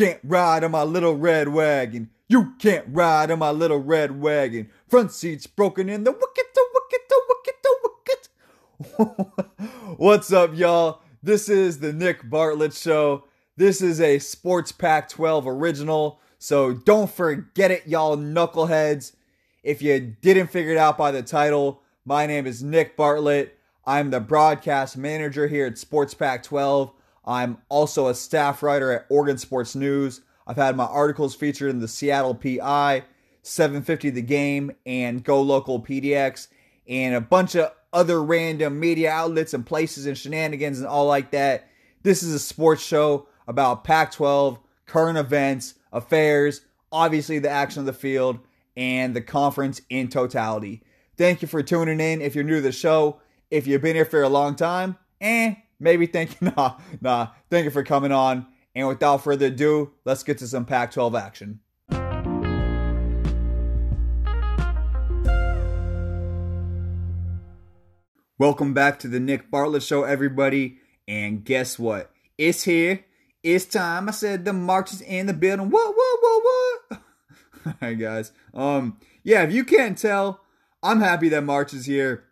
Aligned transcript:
can't 0.00 0.20
ride 0.24 0.64
on 0.64 0.70
my 0.70 0.82
little 0.82 1.14
red 1.14 1.48
wagon. 1.48 2.08
You 2.26 2.54
can't 2.58 2.86
ride 2.88 3.30
on 3.30 3.38
my 3.38 3.50
little 3.50 3.82
red 3.82 4.18
wagon. 4.18 4.70
Front 4.88 5.12
seat's 5.12 5.46
broken 5.46 5.90
in 5.90 6.04
the 6.04 6.12
wicket, 6.12 6.54
the 6.54 6.66
wicket, 6.74 7.00
the 7.10 7.22
wicket, 7.28 7.62
the 7.62 9.26
wicket. 9.28 9.98
What's 9.98 10.32
up, 10.32 10.56
y'all? 10.56 11.02
This 11.22 11.50
is 11.50 11.80
the 11.80 11.92
Nick 11.92 12.30
Bartlett 12.30 12.72
Show. 12.72 13.24
This 13.58 13.82
is 13.82 14.00
a 14.00 14.18
Sports 14.20 14.72
Pack 14.72 15.10
12 15.10 15.46
original, 15.46 16.18
so 16.38 16.72
don't 16.72 17.10
forget 17.10 17.70
it, 17.70 17.86
y'all 17.86 18.16
knuckleheads. 18.16 19.12
If 19.62 19.82
you 19.82 20.16
didn't 20.22 20.46
figure 20.46 20.72
it 20.72 20.78
out 20.78 20.96
by 20.96 21.10
the 21.10 21.22
title, 21.22 21.82
my 22.06 22.24
name 22.24 22.46
is 22.46 22.62
Nick 22.62 22.96
Bartlett. 22.96 23.58
I'm 23.84 24.10
the 24.10 24.20
broadcast 24.20 24.96
manager 24.96 25.46
here 25.46 25.66
at 25.66 25.76
Sports 25.76 26.14
Pack 26.14 26.42
12. 26.42 26.90
I'm 27.24 27.58
also 27.68 28.08
a 28.08 28.14
staff 28.14 28.62
writer 28.62 28.92
at 28.92 29.06
Oregon 29.08 29.38
Sports 29.38 29.74
News. 29.74 30.22
I've 30.46 30.56
had 30.56 30.76
my 30.76 30.84
articles 30.84 31.34
featured 31.34 31.70
in 31.70 31.80
the 31.80 31.88
Seattle 31.88 32.34
PI, 32.34 33.04
750 33.42 34.10
The 34.10 34.22
Game, 34.22 34.72
and 34.84 35.22
Go 35.22 35.40
Local 35.42 35.80
PDX, 35.80 36.48
and 36.88 37.14
a 37.14 37.20
bunch 37.20 37.54
of 37.54 37.72
other 37.92 38.22
random 38.22 38.80
media 38.80 39.10
outlets 39.10 39.54
and 39.54 39.66
places 39.66 40.06
and 40.06 40.16
shenanigans 40.16 40.78
and 40.78 40.88
all 40.88 41.06
like 41.06 41.30
that. 41.32 41.68
This 42.02 42.22
is 42.22 42.32
a 42.32 42.38
sports 42.38 42.82
show 42.82 43.28
about 43.46 43.84
Pac 43.84 44.12
12, 44.12 44.58
current 44.86 45.18
events, 45.18 45.74
affairs, 45.92 46.62
obviously 46.92 47.38
the 47.38 47.50
action 47.50 47.80
of 47.80 47.86
the 47.86 47.92
field, 47.92 48.38
and 48.76 49.14
the 49.14 49.20
conference 49.20 49.80
in 49.90 50.08
totality. 50.08 50.82
Thank 51.16 51.42
you 51.42 51.48
for 51.48 51.62
tuning 51.62 52.00
in. 52.00 52.22
If 52.22 52.34
you're 52.34 52.44
new 52.44 52.56
to 52.56 52.60
the 52.60 52.72
show, 52.72 53.20
if 53.50 53.66
you've 53.66 53.82
been 53.82 53.96
here 53.96 54.04
for 54.04 54.22
a 54.22 54.28
long 54.28 54.54
time, 54.54 54.96
eh, 55.20 55.56
maybe 55.80 56.06
thank 56.06 56.40
you. 56.40 56.52
Nah, 56.56 56.78
nah. 57.00 57.28
Thank 57.50 57.64
you 57.64 57.70
for 57.70 57.82
coming 57.82 58.12
on. 58.12 58.46
And 58.74 58.86
without 58.86 59.24
further 59.24 59.46
ado, 59.46 59.92
let's 60.04 60.22
get 60.22 60.38
to 60.38 60.46
some 60.46 60.64
Pac 60.64 60.92
12 60.92 61.16
action. 61.16 61.60
Welcome 68.38 68.72
back 68.72 68.98
to 69.00 69.08
the 69.08 69.20
Nick 69.20 69.50
Bartlett 69.50 69.82
Show, 69.82 70.04
everybody. 70.04 70.78
And 71.08 71.44
guess 71.44 71.78
what? 71.78 72.10
It's 72.38 72.62
here. 72.62 73.04
It's 73.42 73.64
time. 73.64 74.08
I 74.08 74.12
said 74.12 74.44
the 74.44 74.52
March 74.52 74.92
is 74.92 75.00
in 75.02 75.26
the 75.26 75.34
building. 75.34 75.70
What, 75.70 75.94
what, 75.94 76.18
what, 76.20 76.42
what? 76.44 77.02
All 77.66 77.74
right, 77.82 77.98
guys. 77.98 78.32
Um, 78.54 78.98
yeah, 79.24 79.42
if 79.42 79.52
you 79.52 79.64
can't 79.64 79.98
tell, 79.98 80.40
I'm 80.82 81.00
happy 81.00 81.28
that 81.30 81.42
March 81.42 81.74
is 81.74 81.86
here. 81.86 82.24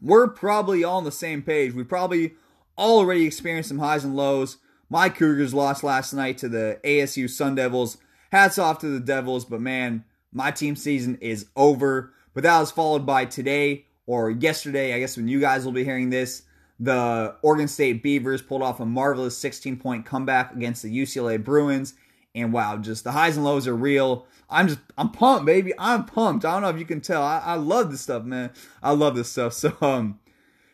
We're 0.00 0.28
probably 0.28 0.84
all 0.84 0.98
on 0.98 1.04
the 1.04 1.10
same 1.10 1.42
page. 1.42 1.72
We 1.72 1.82
probably 1.82 2.34
already 2.78 3.26
experienced 3.26 3.68
some 3.68 3.78
highs 3.78 4.04
and 4.04 4.16
lows. 4.16 4.58
My 4.88 5.08
Cougars 5.08 5.52
lost 5.52 5.84
last 5.84 6.14
night 6.14 6.38
to 6.38 6.48
the 6.48 6.80
ASU 6.84 7.28
Sun 7.28 7.56
Devils. 7.56 7.98
Hats 8.32 8.58
off 8.58 8.78
to 8.78 8.88
the 8.88 9.00
Devils, 9.00 9.44
but 9.44 9.60
man, 9.60 10.04
my 10.32 10.50
team 10.50 10.76
season 10.76 11.18
is 11.20 11.46
over. 11.56 12.12
But 12.32 12.44
that 12.44 12.60
was 12.60 12.70
followed 12.70 13.04
by 13.04 13.24
today 13.24 13.86
or 14.06 14.30
yesterday, 14.30 14.94
I 14.94 15.00
guess 15.00 15.16
when 15.16 15.28
you 15.28 15.40
guys 15.40 15.64
will 15.64 15.72
be 15.72 15.84
hearing 15.84 16.08
this, 16.08 16.42
the 16.80 17.34
Oregon 17.42 17.68
State 17.68 18.02
Beavers 18.02 18.40
pulled 18.40 18.62
off 18.62 18.80
a 18.80 18.86
marvelous 18.86 19.36
16 19.36 19.76
point 19.78 20.06
comeback 20.06 20.54
against 20.54 20.82
the 20.82 20.96
UCLA 20.96 21.42
Bruins. 21.42 21.94
And 22.34 22.52
wow, 22.52 22.76
just 22.78 23.04
the 23.04 23.12
highs 23.12 23.36
and 23.36 23.44
lows 23.44 23.66
are 23.66 23.74
real. 23.74 24.26
I'm 24.48 24.68
just, 24.68 24.80
I'm 24.96 25.10
pumped, 25.10 25.44
baby. 25.44 25.72
I'm 25.78 26.04
pumped. 26.04 26.44
I 26.44 26.52
don't 26.52 26.62
know 26.62 26.68
if 26.68 26.78
you 26.78 26.84
can 26.86 27.00
tell. 27.00 27.22
I, 27.22 27.42
I 27.44 27.54
love 27.56 27.90
this 27.90 28.00
stuff, 28.00 28.24
man. 28.24 28.50
I 28.82 28.92
love 28.92 29.16
this 29.16 29.30
stuff. 29.30 29.52
So, 29.58 29.76
um, 29.80 30.20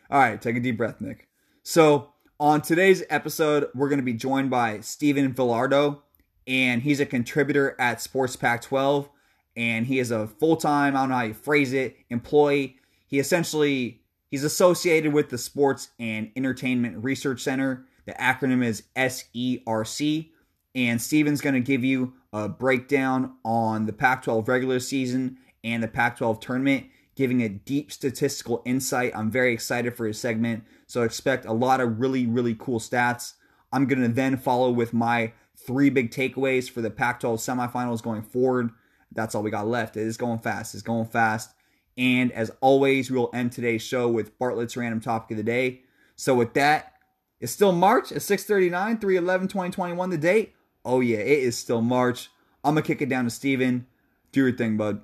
all 0.09 0.19
right, 0.19 0.41
take 0.41 0.55
a 0.55 0.59
deep 0.59 0.77
breath, 0.77 1.01
Nick. 1.01 1.27
So, 1.67 2.13
on 2.39 2.61
today's 2.61 3.03
episode, 3.09 3.69
we're 3.73 3.89
going 3.89 3.97
to 3.97 4.05
be 4.05 4.13
joined 4.13 4.51
by 4.51 4.81
Steven 4.81 5.33
Villardo, 5.33 6.01
and 6.45 6.83
he's 6.83 6.99
a 6.99 7.07
contributor 7.07 7.75
at 7.79 7.99
Sports 7.99 8.35
Pack 8.35 8.61
12. 8.61 9.09
And 9.57 9.87
he 9.87 9.97
is 9.97 10.11
a 10.11 10.27
full 10.27 10.57
time, 10.57 10.95
I 10.95 10.99
don't 10.99 11.09
know 11.09 11.15
how 11.15 11.23
you 11.23 11.33
phrase 11.33 11.73
it, 11.73 11.97
employee. 12.11 12.75
He 13.07 13.17
essentially 13.17 14.03
he's 14.29 14.43
associated 14.43 15.11
with 15.11 15.29
the 15.29 15.39
Sports 15.39 15.89
and 15.97 16.29
Entertainment 16.35 17.03
Research 17.03 17.41
Center. 17.41 17.87
The 18.05 18.13
acronym 18.13 18.63
is 18.63 18.83
SERC. 18.95 20.29
And 20.75 21.01
Steven's 21.01 21.41
going 21.41 21.55
to 21.55 21.61
give 21.61 21.83
you 21.83 22.13
a 22.31 22.47
breakdown 22.47 23.37
on 23.43 23.87
the 23.87 23.93
Pac 23.93 24.21
12 24.21 24.47
regular 24.47 24.79
season 24.79 25.39
and 25.63 25.81
the 25.81 25.87
Pac 25.87 26.19
12 26.19 26.39
tournament, 26.41 26.85
giving 27.15 27.41
a 27.41 27.49
deep 27.49 27.91
statistical 27.91 28.61
insight. 28.65 29.15
I'm 29.15 29.31
very 29.31 29.53
excited 29.53 29.95
for 29.95 30.05
his 30.05 30.19
segment. 30.19 30.63
So 30.87 31.03
expect 31.03 31.45
a 31.45 31.53
lot 31.53 31.81
of 31.81 31.99
really, 31.99 32.25
really 32.25 32.55
cool 32.57 32.79
stats. 32.79 33.33
I'm 33.71 33.85
going 33.85 34.01
to 34.01 34.07
then 34.09 34.37
follow 34.37 34.69
with 34.71 34.93
my 34.93 35.33
three 35.55 35.89
big 35.89 36.11
takeaways 36.11 36.69
for 36.69 36.81
the 36.81 36.89
Pac 36.89 37.21
12 37.21 37.39
semifinals 37.39 38.03
going 38.03 38.21
forward. 38.21 38.71
That's 39.11 39.33
all 39.33 39.43
we 39.43 39.51
got 39.51 39.67
left. 39.67 39.97
It 39.97 40.01
is 40.01 40.17
going 40.17 40.39
fast. 40.39 40.73
It's 40.73 40.83
going 40.83 41.07
fast. 41.07 41.51
And 41.97 42.31
as 42.33 42.51
always, 42.59 43.09
we 43.09 43.17
will 43.17 43.31
end 43.33 43.53
today's 43.53 43.81
show 43.81 44.09
with 44.09 44.37
Bartlett's 44.37 44.75
random 44.75 44.99
topic 44.99 45.31
of 45.31 45.37
the 45.37 45.43
day. 45.43 45.81
So 46.17 46.35
with 46.35 46.53
that, 46.55 46.93
it's 47.39 47.51
still 47.51 47.71
March 47.71 48.11
at 48.11 48.21
639, 48.21 48.99
311, 48.99 49.47
2021, 49.47 50.09
the 50.09 50.17
date. 50.17 50.53
Oh 50.83 50.99
yeah, 50.99 51.17
it 51.17 51.39
is 51.39 51.57
still 51.57 51.81
March. 51.81 52.29
I'm 52.63 52.75
gonna 52.75 52.85
kick 52.85 53.01
it 53.01 53.09
down 53.09 53.25
to 53.25 53.29
Steven. 53.29 53.87
Do 54.31 54.41
your 54.41 54.51
thing, 54.51 54.77
bud. 54.77 55.01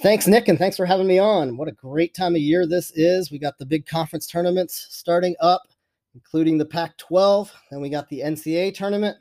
Thanks, 0.00 0.26
Nick, 0.26 0.48
and 0.48 0.58
thanks 0.58 0.76
for 0.76 0.86
having 0.86 1.06
me 1.06 1.18
on. 1.18 1.56
What 1.56 1.68
a 1.68 1.72
great 1.72 2.14
time 2.14 2.34
of 2.34 2.40
year 2.40 2.66
this 2.66 2.90
is. 2.94 3.30
We 3.30 3.38
got 3.38 3.56
the 3.58 3.64
big 3.64 3.86
conference 3.86 4.26
tournaments 4.26 4.88
starting 4.90 5.36
up, 5.40 5.62
including 6.14 6.58
the 6.58 6.66
Pac 6.66 6.96
12. 6.98 7.52
Then 7.70 7.80
we 7.80 7.88
got 7.88 8.08
the 8.08 8.20
NCAA 8.20 8.74
tournament. 8.74 9.16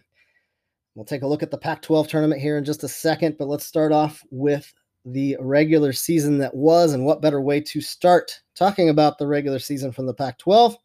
We'll 0.96 1.06
take 1.06 1.22
a 1.22 1.28
look 1.28 1.44
at 1.44 1.52
the 1.52 1.58
Pac 1.58 1.82
12 1.84 2.08
tournament 2.08 2.42
here 2.42 2.58
in 2.58 2.66
just 2.66 2.84
a 2.84 2.88
second, 2.88 3.38
but 3.38 3.48
let's 3.48 3.66
start 3.66 3.92
off 3.92 4.22
with 4.32 4.74
the 5.06 5.38
regular 5.40 5.94
season 5.94 6.38
that 6.40 6.54
was. 6.54 6.94
And 6.94 7.06
what 7.06 7.22
better 7.22 7.40
way 7.40 7.62
to 7.62 7.80
start 7.80 8.42
talking 8.56 8.90
about 8.90 9.18
the 9.18 9.28
regular 9.28 9.60
season 9.60 9.92
from 9.92 10.06
the 10.06 10.14
Pac 10.14 10.38
12 10.40 10.76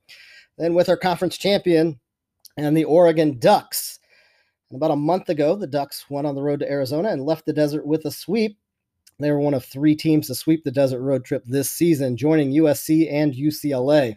than 0.58 0.74
with 0.74 0.88
our 0.88 0.96
conference 0.96 1.38
champion 1.38 1.98
and 2.56 2.76
the 2.76 2.84
Oregon 2.84 3.38
Ducks. 3.38 4.00
And 4.70 4.76
about 4.76 4.90
a 4.90 4.96
month 4.96 5.28
ago, 5.28 5.56
the 5.56 5.66
Ducks 5.66 6.04
went 6.10 6.26
on 6.26 6.34
the 6.34 6.42
road 6.42 6.60
to 6.60 6.70
Arizona 6.70 7.08
and 7.08 7.24
left 7.24 7.46
the 7.46 7.52
desert 7.52 7.86
with 7.86 8.04
a 8.04 8.10
sweep. 8.10 8.58
They 9.20 9.32
were 9.32 9.40
one 9.40 9.54
of 9.54 9.64
three 9.64 9.96
teams 9.96 10.28
to 10.28 10.34
sweep 10.36 10.62
the 10.62 10.70
desert 10.70 11.00
road 11.00 11.24
trip 11.24 11.42
this 11.44 11.68
season, 11.68 12.16
joining 12.16 12.52
USC 12.52 13.12
and 13.12 13.34
UCLA. 13.34 14.16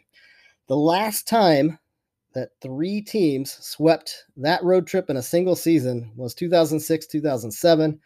The 0.68 0.76
last 0.78 1.28
time 1.28 1.80
that 2.34 2.50
three 2.62 3.02
teams 3.02 3.58
swept 3.66 4.26
that 4.38 4.64
road 4.64 4.86
trip 4.86 5.10
in 5.10 5.18
a 5.18 5.22
single 5.24 5.56
season 5.56 6.12
was 6.16 6.36
2006 6.36 7.08
2007, 7.08 8.00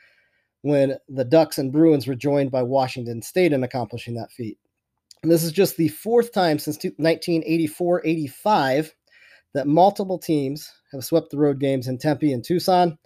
when 0.61 0.95
the 1.09 1.25
Ducks 1.25 1.57
and 1.57 1.71
Bruins 1.71 2.07
were 2.07 2.15
joined 2.15 2.49
by 2.49 2.63
Washington 2.63 3.21
State 3.21 3.51
in 3.51 3.63
accomplishing 3.63 4.15
that 4.15 4.31
feat. 4.31 4.57
And 5.21 5.29
this 5.31 5.43
is 5.43 5.51
just 5.51 5.75
the 5.75 5.89
fourth 5.89 6.31
time 6.31 6.59
since 6.59 6.77
1984 6.77 8.05
85 8.05 8.95
that 9.53 9.67
multiple 9.67 10.17
teams 10.17 10.71
have 10.93 11.03
swept 11.03 11.29
the 11.29 11.37
road 11.37 11.59
games 11.59 11.89
in 11.89 11.97
Tempe 11.97 12.31
and 12.31 12.43
Tucson. 12.43 12.97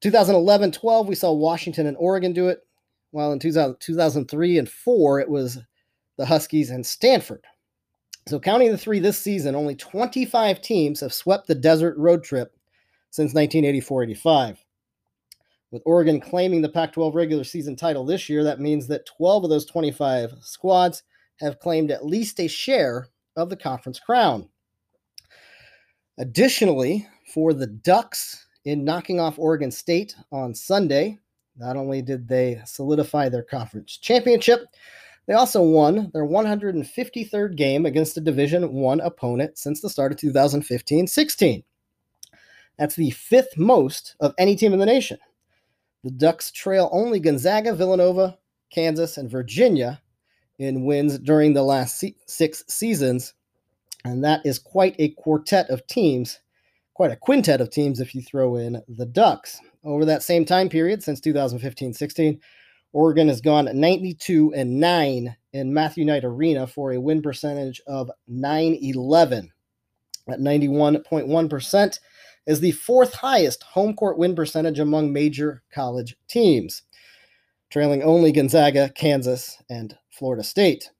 2011 0.00 0.72
12, 0.72 1.08
we 1.08 1.14
saw 1.14 1.30
Washington 1.30 1.86
and 1.86 1.96
Oregon 1.98 2.32
do 2.32 2.48
it, 2.48 2.60
while 3.10 3.32
in 3.32 3.38
2000, 3.38 3.76
2003 3.80 4.58
and 4.58 4.68
4, 4.68 5.20
it 5.20 5.28
was 5.28 5.58
the 6.16 6.26
Huskies 6.26 6.70
and 6.70 6.84
Stanford. 6.84 7.44
So, 8.28 8.38
counting 8.38 8.70
the 8.70 8.78
three 8.78 8.98
this 8.98 9.18
season, 9.18 9.54
only 9.54 9.74
25 9.74 10.60
teams 10.60 11.00
have 11.00 11.12
swept 11.12 11.46
the 11.46 11.54
desert 11.54 11.96
road 11.96 12.22
trip 12.22 12.56
since 13.10 13.34
1984 13.34 14.04
85. 14.04 14.64
With 15.72 15.82
Oregon 15.86 16.20
claiming 16.20 16.62
the 16.62 16.68
Pac 16.68 16.92
12 16.92 17.14
regular 17.14 17.44
season 17.44 17.76
title 17.76 18.04
this 18.04 18.28
year, 18.28 18.44
that 18.44 18.60
means 18.60 18.88
that 18.88 19.06
12 19.06 19.44
of 19.44 19.50
those 19.50 19.64
25 19.64 20.34
squads 20.40 21.02
have 21.38 21.60
claimed 21.60 21.90
at 21.90 22.04
least 22.04 22.40
a 22.40 22.48
share 22.48 23.06
of 23.36 23.50
the 23.50 23.56
conference 23.56 23.98
crown. 23.98 24.48
Additionally, 26.18 27.08
for 27.32 27.54
the 27.54 27.66
Ducks 27.66 28.46
in 28.64 28.84
knocking 28.84 29.20
off 29.20 29.38
Oregon 29.38 29.70
State 29.70 30.14
on 30.32 30.54
Sunday, 30.54 31.18
not 31.60 31.76
only 31.76 32.00
did 32.00 32.26
they 32.26 32.60
solidify 32.64 33.28
their 33.28 33.42
conference 33.42 33.98
championship, 33.98 34.64
they 35.26 35.34
also 35.34 35.62
won 35.62 36.10
their 36.12 36.24
153rd 36.24 37.54
game 37.54 37.86
against 37.86 38.16
a 38.16 38.20
Division 38.20 38.72
1 38.72 39.00
opponent 39.00 39.58
since 39.58 39.80
the 39.80 39.90
start 39.90 40.10
of 40.10 40.18
2015-16. 40.18 41.62
That's 42.78 42.96
the 42.96 43.10
fifth 43.10 43.58
most 43.58 44.16
of 44.20 44.34
any 44.38 44.56
team 44.56 44.72
in 44.72 44.78
the 44.78 44.86
nation. 44.86 45.18
The 46.02 46.10
Ducks 46.10 46.50
trail 46.50 46.88
only 46.92 47.20
Gonzaga, 47.20 47.74
Villanova, 47.74 48.38
Kansas, 48.70 49.18
and 49.18 49.30
Virginia 49.30 50.00
in 50.58 50.84
wins 50.84 51.18
during 51.18 51.52
the 51.52 51.62
last 51.62 52.02
six 52.26 52.64
seasons, 52.68 53.34
and 54.04 54.24
that 54.24 54.40
is 54.46 54.58
quite 54.58 54.96
a 54.98 55.10
quartet 55.10 55.68
of 55.68 55.86
teams, 55.86 56.40
quite 56.94 57.10
a 57.10 57.16
quintet 57.16 57.60
of 57.60 57.70
teams 57.70 58.00
if 58.00 58.14
you 58.14 58.22
throw 58.22 58.56
in 58.56 58.82
the 58.88 59.06
Ducks. 59.06 59.60
Over 59.84 60.04
that 60.04 60.22
same 60.22 60.44
time 60.44 60.68
period, 60.68 61.02
since 61.02 61.20
2015 61.20 61.94
16, 61.94 62.40
Oregon 62.92 63.28
has 63.28 63.40
gone 63.40 63.68
92 63.72 64.52
and 64.54 64.78
9 64.80 65.36
in 65.52 65.74
Matthew 65.74 66.04
Knight 66.04 66.24
Arena 66.24 66.66
for 66.66 66.92
a 66.92 67.00
win 67.00 67.22
percentage 67.22 67.80
of 67.86 68.10
911. 68.28 69.50
At 70.28 70.40
91.1%, 70.40 71.98
is 72.46 72.60
the 72.60 72.72
fourth 72.72 73.14
highest 73.14 73.62
home 73.62 73.94
court 73.94 74.18
win 74.18 74.34
percentage 74.34 74.78
among 74.78 75.12
major 75.12 75.62
college 75.72 76.16
teams, 76.28 76.82
trailing 77.70 78.02
only 78.02 78.32
Gonzaga, 78.32 78.90
Kansas, 78.90 79.62
and 79.68 79.96
Florida 80.10 80.42
State. 80.42 80.90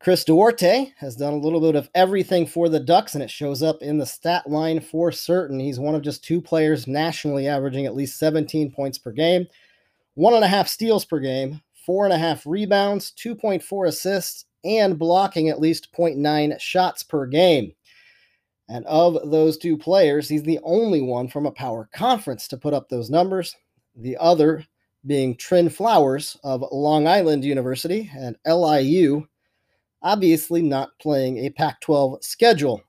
Chris 0.00 0.24
Duarte 0.24 0.94
has 0.96 1.14
done 1.14 1.34
a 1.34 1.38
little 1.38 1.60
bit 1.60 1.74
of 1.74 1.90
everything 1.94 2.46
for 2.46 2.70
the 2.70 2.80
Ducks, 2.80 3.12
and 3.12 3.22
it 3.22 3.30
shows 3.30 3.62
up 3.62 3.82
in 3.82 3.98
the 3.98 4.06
stat 4.06 4.48
line 4.48 4.80
for 4.80 5.12
certain. 5.12 5.60
He's 5.60 5.78
one 5.78 5.94
of 5.94 6.00
just 6.00 6.24
two 6.24 6.40
players 6.40 6.86
nationally 6.86 7.46
averaging 7.46 7.84
at 7.84 7.94
least 7.94 8.18
17 8.18 8.72
points 8.72 8.96
per 8.96 9.12
game, 9.12 9.46
one 10.14 10.32
and 10.32 10.42
a 10.42 10.48
half 10.48 10.68
steals 10.68 11.04
per 11.04 11.20
game, 11.20 11.60
four 11.84 12.06
and 12.06 12.14
a 12.14 12.18
half 12.18 12.46
rebounds, 12.46 13.12
2.4 13.22 13.88
assists, 13.88 14.46
and 14.64 14.98
blocking 14.98 15.50
at 15.50 15.60
least 15.60 15.92
0.9 15.92 16.58
shots 16.58 17.02
per 17.02 17.26
game. 17.26 17.70
And 18.70 18.86
of 18.86 19.30
those 19.30 19.58
two 19.58 19.76
players, 19.76 20.30
he's 20.30 20.44
the 20.44 20.60
only 20.62 21.02
one 21.02 21.28
from 21.28 21.44
a 21.44 21.52
power 21.52 21.90
conference 21.92 22.48
to 22.48 22.56
put 22.56 22.72
up 22.72 22.88
those 22.88 23.10
numbers. 23.10 23.54
The 23.94 24.16
other 24.18 24.64
being 25.06 25.36
Trin 25.36 25.68
Flowers 25.68 26.38
of 26.42 26.64
Long 26.72 27.06
Island 27.06 27.44
University 27.44 28.10
and 28.16 28.36
LIU 28.46 29.26
obviously 30.02 30.62
not 30.62 30.98
playing 30.98 31.38
a 31.38 31.50
Pac 31.50 31.80
12 31.80 32.24
schedule. 32.24 32.82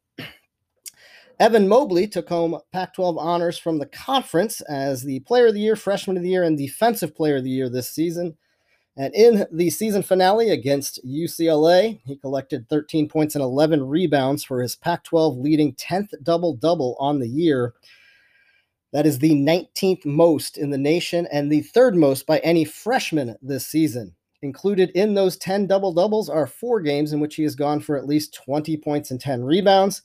Evan 1.39 1.67
Mobley 1.67 2.07
took 2.07 2.29
home 2.29 2.59
Pac 2.71 2.93
12 2.93 3.17
honors 3.17 3.57
from 3.57 3.79
the 3.79 3.87
conference 3.87 4.61
as 4.61 5.01
the 5.01 5.21
Player 5.21 5.47
of 5.47 5.55
the 5.55 5.59
Year, 5.59 5.75
Freshman 5.75 6.15
of 6.15 6.21
the 6.21 6.29
Year, 6.29 6.43
and 6.43 6.57
Defensive 6.57 7.15
Player 7.15 7.37
of 7.37 7.43
the 7.43 7.49
Year 7.49 7.67
this 7.67 7.89
season. 7.89 8.37
And 8.97 9.15
in 9.15 9.47
the 9.51 9.69
season 9.69 10.03
finale 10.03 10.51
against 10.51 11.03
UCLA, 11.03 11.99
he 12.05 12.17
collected 12.17 12.69
13 12.69 13.07
points 13.09 13.35
and 13.35 13.43
11 13.43 13.87
rebounds 13.87 14.43
for 14.43 14.61
his 14.61 14.75
Pac 14.75 15.03
12 15.05 15.37
leading 15.37 15.73
10th 15.73 16.13
double 16.21 16.53
double 16.53 16.95
on 16.99 17.19
the 17.19 17.27
year. 17.27 17.73
That 18.91 19.05
is 19.05 19.17
the 19.17 19.31
19th 19.31 20.05
most 20.05 20.57
in 20.57 20.69
the 20.69 20.77
nation 20.77 21.27
and 21.31 21.51
the 21.51 21.61
third 21.61 21.95
most 21.95 22.27
by 22.27 22.39
any 22.39 22.65
freshman 22.65 23.35
this 23.41 23.65
season. 23.65 24.13
Included 24.43 24.89
in 24.91 25.13
those 25.13 25.37
10 25.37 25.67
double 25.67 25.93
doubles 25.93 26.29
are 26.29 26.47
four 26.47 26.81
games 26.81 27.13
in 27.13 27.19
which 27.19 27.35
he 27.35 27.43
has 27.43 27.55
gone 27.55 27.79
for 27.79 27.95
at 27.95 28.07
least 28.07 28.33
20 28.33 28.75
points 28.77 29.11
and 29.11 29.19
10 29.19 29.43
rebounds. 29.43 30.01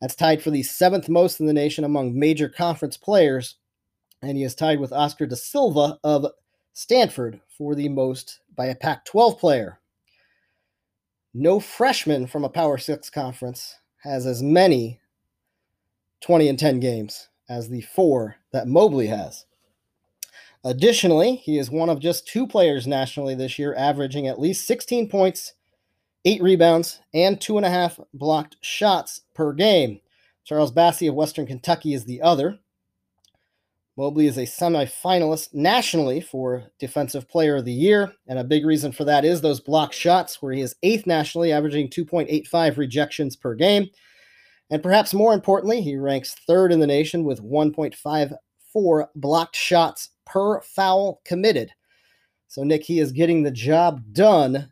That's 0.00 0.16
tied 0.16 0.42
for 0.42 0.50
the 0.50 0.62
seventh 0.62 1.08
most 1.08 1.40
in 1.40 1.46
the 1.46 1.52
nation 1.52 1.84
among 1.84 2.18
major 2.18 2.48
conference 2.48 2.96
players. 2.96 3.56
And 4.20 4.36
he 4.36 4.42
is 4.42 4.54
tied 4.54 4.80
with 4.80 4.92
Oscar 4.92 5.26
da 5.26 5.36
Silva 5.36 5.98
of 6.02 6.26
Stanford 6.72 7.40
for 7.56 7.74
the 7.74 7.88
most 7.88 8.40
by 8.56 8.66
a 8.66 8.74
Pac 8.74 9.04
12 9.04 9.38
player. 9.38 9.80
No 11.32 11.60
freshman 11.60 12.26
from 12.26 12.44
a 12.44 12.48
Power 12.48 12.78
6 12.78 13.10
conference 13.10 13.76
has 14.02 14.26
as 14.26 14.42
many 14.42 15.00
20 16.20 16.48
and 16.48 16.58
10 16.58 16.80
games 16.80 17.28
as 17.48 17.68
the 17.68 17.82
four 17.82 18.36
that 18.52 18.66
Mobley 18.66 19.06
has. 19.06 19.44
Additionally, 20.64 21.36
he 21.36 21.58
is 21.58 21.70
one 21.70 21.88
of 21.88 22.00
just 22.00 22.26
two 22.26 22.46
players 22.46 22.86
nationally 22.86 23.34
this 23.34 23.58
year 23.58 23.74
averaging 23.76 24.26
at 24.26 24.40
least 24.40 24.66
16 24.66 25.08
points, 25.08 25.54
eight 26.24 26.42
rebounds, 26.42 27.00
and 27.14 27.40
two 27.40 27.56
and 27.56 27.66
a 27.66 27.70
half 27.70 28.00
blocked 28.12 28.56
shots 28.60 29.22
per 29.34 29.52
game. 29.52 30.00
Charles 30.44 30.72
Bassey 30.72 31.08
of 31.08 31.14
Western 31.14 31.46
Kentucky 31.46 31.94
is 31.94 32.04
the 32.04 32.22
other. 32.22 32.58
Mobley 33.98 34.28
is 34.28 34.38
a 34.38 34.42
semifinalist 34.42 35.52
nationally 35.52 36.20
for 36.20 36.64
Defensive 36.78 37.28
Player 37.28 37.56
of 37.56 37.64
the 37.64 37.72
Year, 37.72 38.12
and 38.28 38.38
a 38.38 38.44
big 38.44 38.64
reason 38.64 38.92
for 38.92 39.04
that 39.04 39.24
is 39.24 39.40
those 39.40 39.58
block 39.58 39.92
shots, 39.92 40.40
where 40.40 40.52
he 40.52 40.60
is 40.60 40.76
eighth 40.84 41.04
nationally, 41.04 41.52
averaging 41.52 41.88
2.85 41.88 42.76
rejections 42.76 43.34
per 43.34 43.54
game. 43.54 43.88
And 44.70 44.82
perhaps 44.82 45.14
more 45.14 45.34
importantly, 45.34 45.80
he 45.82 45.96
ranks 45.96 46.36
third 46.46 46.70
in 46.70 46.78
the 46.78 46.86
nation 46.86 47.24
with 47.24 47.40
1.54 48.74 49.08
blocked 49.14 49.56
shots 49.56 50.10
per 50.24 50.60
foul 50.60 51.20
committed. 51.24 51.72
So, 52.48 52.64
Nick, 52.64 52.84
he 52.84 52.98
is 52.98 53.12
getting 53.12 53.42
the 53.42 53.50
job 53.50 54.02
done, 54.12 54.70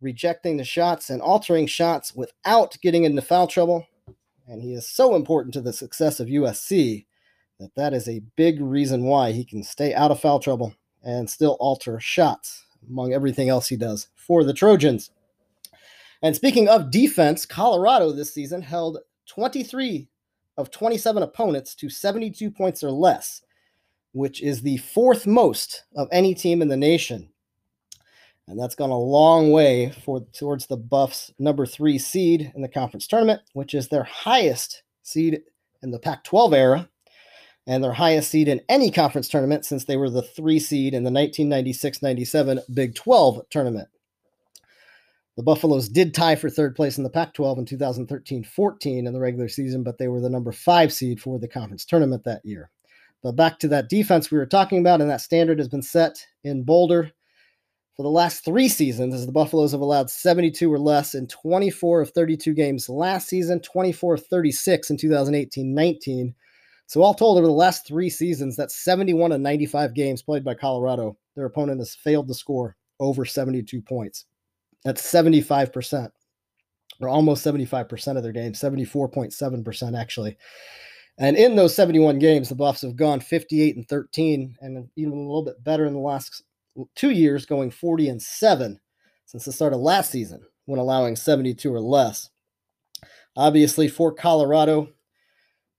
rejecting 0.00 0.56
the 0.56 0.64
shots 0.64 1.10
and 1.10 1.20
altering 1.20 1.66
shots 1.66 2.14
without 2.14 2.76
getting 2.82 3.04
into 3.04 3.22
foul 3.22 3.46
trouble. 3.46 3.86
And 4.46 4.62
he 4.62 4.74
is 4.74 4.88
so 4.88 5.14
important 5.14 5.52
to 5.54 5.60
the 5.60 5.72
success 5.72 6.20
of 6.20 6.28
USC 6.28 7.06
that 7.58 7.74
that 7.74 7.92
is 7.92 8.08
a 8.08 8.22
big 8.36 8.60
reason 8.60 9.04
why 9.04 9.32
he 9.32 9.44
can 9.44 9.62
stay 9.62 9.94
out 9.94 10.10
of 10.10 10.20
foul 10.20 10.38
trouble 10.38 10.74
and 11.02 11.28
still 11.28 11.56
alter 11.60 11.98
shots 12.00 12.64
among 12.88 13.12
everything 13.12 13.48
else 13.48 13.68
he 13.68 13.76
does 13.76 14.08
for 14.14 14.44
the 14.44 14.52
Trojans. 14.52 15.10
And 16.22 16.34
speaking 16.34 16.68
of 16.68 16.90
defense, 16.90 17.44
Colorado 17.44 18.12
this 18.12 18.32
season 18.32 18.62
held 18.62 18.98
23 19.26 20.08
of 20.56 20.70
27 20.70 21.22
opponents 21.22 21.74
to 21.74 21.88
72 21.88 22.50
points 22.50 22.82
or 22.82 22.90
less 22.90 23.42
which 24.16 24.42
is 24.42 24.62
the 24.62 24.78
fourth 24.78 25.26
most 25.26 25.84
of 25.94 26.08
any 26.10 26.34
team 26.34 26.62
in 26.62 26.68
the 26.68 26.76
nation. 26.76 27.28
And 28.48 28.58
that's 28.58 28.74
gone 28.74 28.88
a 28.88 28.98
long 28.98 29.52
way 29.52 29.90
for 30.04 30.24
towards 30.32 30.66
the 30.66 30.76
Buffs' 30.76 31.30
number 31.38 31.66
three 31.66 31.98
seed 31.98 32.50
in 32.54 32.62
the 32.62 32.68
conference 32.68 33.06
tournament, 33.06 33.42
which 33.52 33.74
is 33.74 33.88
their 33.88 34.04
highest 34.04 34.84
seed 35.02 35.42
in 35.82 35.90
the 35.90 35.98
Pac 35.98 36.24
12 36.24 36.54
era 36.54 36.88
and 37.66 37.84
their 37.84 37.92
highest 37.92 38.30
seed 38.30 38.48
in 38.48 38.62
any 38.70 38.90
conference 38.90 39.28
tournament 39.28 39.66
since 39.66 39.84
they 39.84 39.98
were 39.98 40.08
the 40.08 40.22
three 40.22 40.60
seed 40.60 40.94
in 40.94 41.02
the 41.04 41.10
1996 41.10 42.00
97 42.00 42.60
Big 42.72 42.94
12 42.94 43.42
tournament. 43.50 43.88
The 45.36 45.42
Buffaloes 45.42 45.90
did 45.90 46.14
tie 46.14 46.34
for 46.34 46.48
third 46.48 46.74
place 46.74 46.96
in 46.96 47.04
the 47.04 47.10
Pac 47.10 47.34
12 47.34 47.58
in 47.58 47.64
2013 47.66 48.42
14 48.42 49.06
in 49.06 49.12
the 49.12 49.20
regular 49.20 49.48
season, 49.48 49.82
but 49.82 49.98
they 49.98 50.08
were 50.08 50.20
the 50.20 50.30
number 50.30 50.50
five 50.50 50.92
seed 50.92 51.20
for 51.20 51.38
the 51.38 51.48
conference 51.48 51.84
tournament 51.84 52.24
that 52.24 52.44
year. 52.44 52.70
But 53.22 53.32
back 53.32 53.58
to 53.58 53.68
that 53.68 53.90
defense 53.90 54.30
we 54.30 54.38
were 54.38 54.46
talking 54.46 54.78
about, 54.78 55.02
and 55.02 55.10
that 55.10 55.20
standard 55.20 55.58
has 55.58 55.68
been 55.68 55.82
set 55.82 56.26
in 56.42 56.62
Boulder 56.62 57.12
for 57.96 58.02
the 58.02 58.08
last 58.08 58.44
three 58.44 58.68
seasons, 58.68 59.14
as 59.14 59.26
the 59.26 59.32
Buffaloes 59.32 59.72
have 59.72 59.80
allowed 59.80 60.08
72 60.08 60.72
or 60.72 60.78
less 60.78 61.14
in 61.14 61.26
24 61.26 62.02
of 62.02 62.10
32 62.10 62.54
games 62.54 62.88
last 62.88 63.28
season, 63.28 63.60
24 63.60 64.14
of 64.14 64.26
36 64.26 64.90
in 64.90 64.96
2018 64.96 65.74
19. 65.74 66.34
So, 66.86 67.02
all 67.02 67.14
told, 67.14 67.36
over 67.36 67.46
the 67.46 67.52
last 67.52 67.86
three 67.86 68.08
seasons, 68.08 68.56
that's 68.56 68.76
71 68.76 69.32
of 69.32 69.40
95 69.40 69.92
games 69.92 70.22
played 70.22 70.44
by 70.44 70.54
Colorado. 70.54 71.18
Their 71.34 71.46
opponent 71.46 71.80
has 71.80 71.94
failed 71.94 72.28
to 72.28 72.34
score 72.34 72.76
over 73.00 73.24
72 73.24 73.82
points. 73.82 74.24
That's 74.86 75.02
75%, 75.02 76.12
or 77.00 77.08
almost 77.08 77.44
75% 77.44 78.16
of 78.16 78.22
their 78.22 78.30
games, 78.30 78.60
74.7% 78.60 80.00
actually. 80.00 80.36
And 81.18 81.36
in 81.36 81.56
those 81.56 81.74
71 81.74 82.20
games, 82.20 82.48
the 82.48 82.54
Buffs 82.54 82.82
have 82.82 82.94
gone 82.94 83.18
58 83.18 83.74
and 83.74 83.88
13, 83.88 84.56
and 84.60 84.88
even 84.94 85.12
a 85.12 85.16
little 85.16 85.42
bit 85.42 85.64
better 85.64 85.86
in 85.86 85.92
the 85.92 85.98
last 85.98 86.44
two 86.94 87.10
years, 87.10 87.46
going 87.46 87.72
40 87.72 88.10
and 88.10 88.22
7 88.22 88.78
since 89.24 89.44
the 89.44 89.50
start 89.50 89.72
of 89.72 89.80
last 89.80 90.12
season, 90.12 90.40
when 90.66 90.78
allowing 90.78 91.16
72 91.16 91.74
or 91.74 91.80
less. 91.80 92.30
Obviously, 93.36 93.88
for 93.88 94.14
Colorado, 94.14 94.88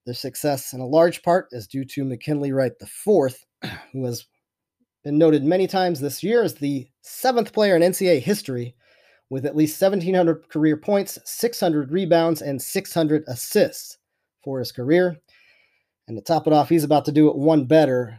their 0.05 0.15
success 0.15 0.73
in 0.73 0.81
a 0.81 0.85
large 0.85 1.23
part 1.23 1.47
is 1.53 1.65
due 1.65 1.85
to 1.85 2.03
McKinley 2.03 2.51
Wright 2.51 2.73
IV, 2.81 3.37
who 3.93 4.03
has 4.03 4.25
been 5.05 5.17
noted 5.17 5.45
many 5.45 5.65
times 5.65 6.01
this 6.01 6.21
year 6.23 6.43
as 6.43 6.55
the 6.55 6.89
seventh 7.03 7.53
player 7.53 7.77
in 7.77 7.81
NCAA 7.81 8.19
history 8.19 8.75
with 9.29 9.45
at 9.45 9.55
least 9.55 9.81
1,700 9.81 10.49
career 10.49 10.77
points, 10.77 11.19
600 11.25 11.91
rebounds, 11.91 12.41
and 12.41 12.61
600 12.61 13.23
assists 13.27 13.97
for 14.43 14.59
his 14.59 14.71
career. 14.71 15.17
And 16.07 16.17
to 16.17 16.23
top 16.23 16.47
it 16.47 16.53
off, 16.53 16.69
he's 16.69 16.85
about 16.85 17.05
to 17.05 17.11
do 17.11 17.29
it 17.29 17.35
one 17.35 17.65
better, 17.65 18.17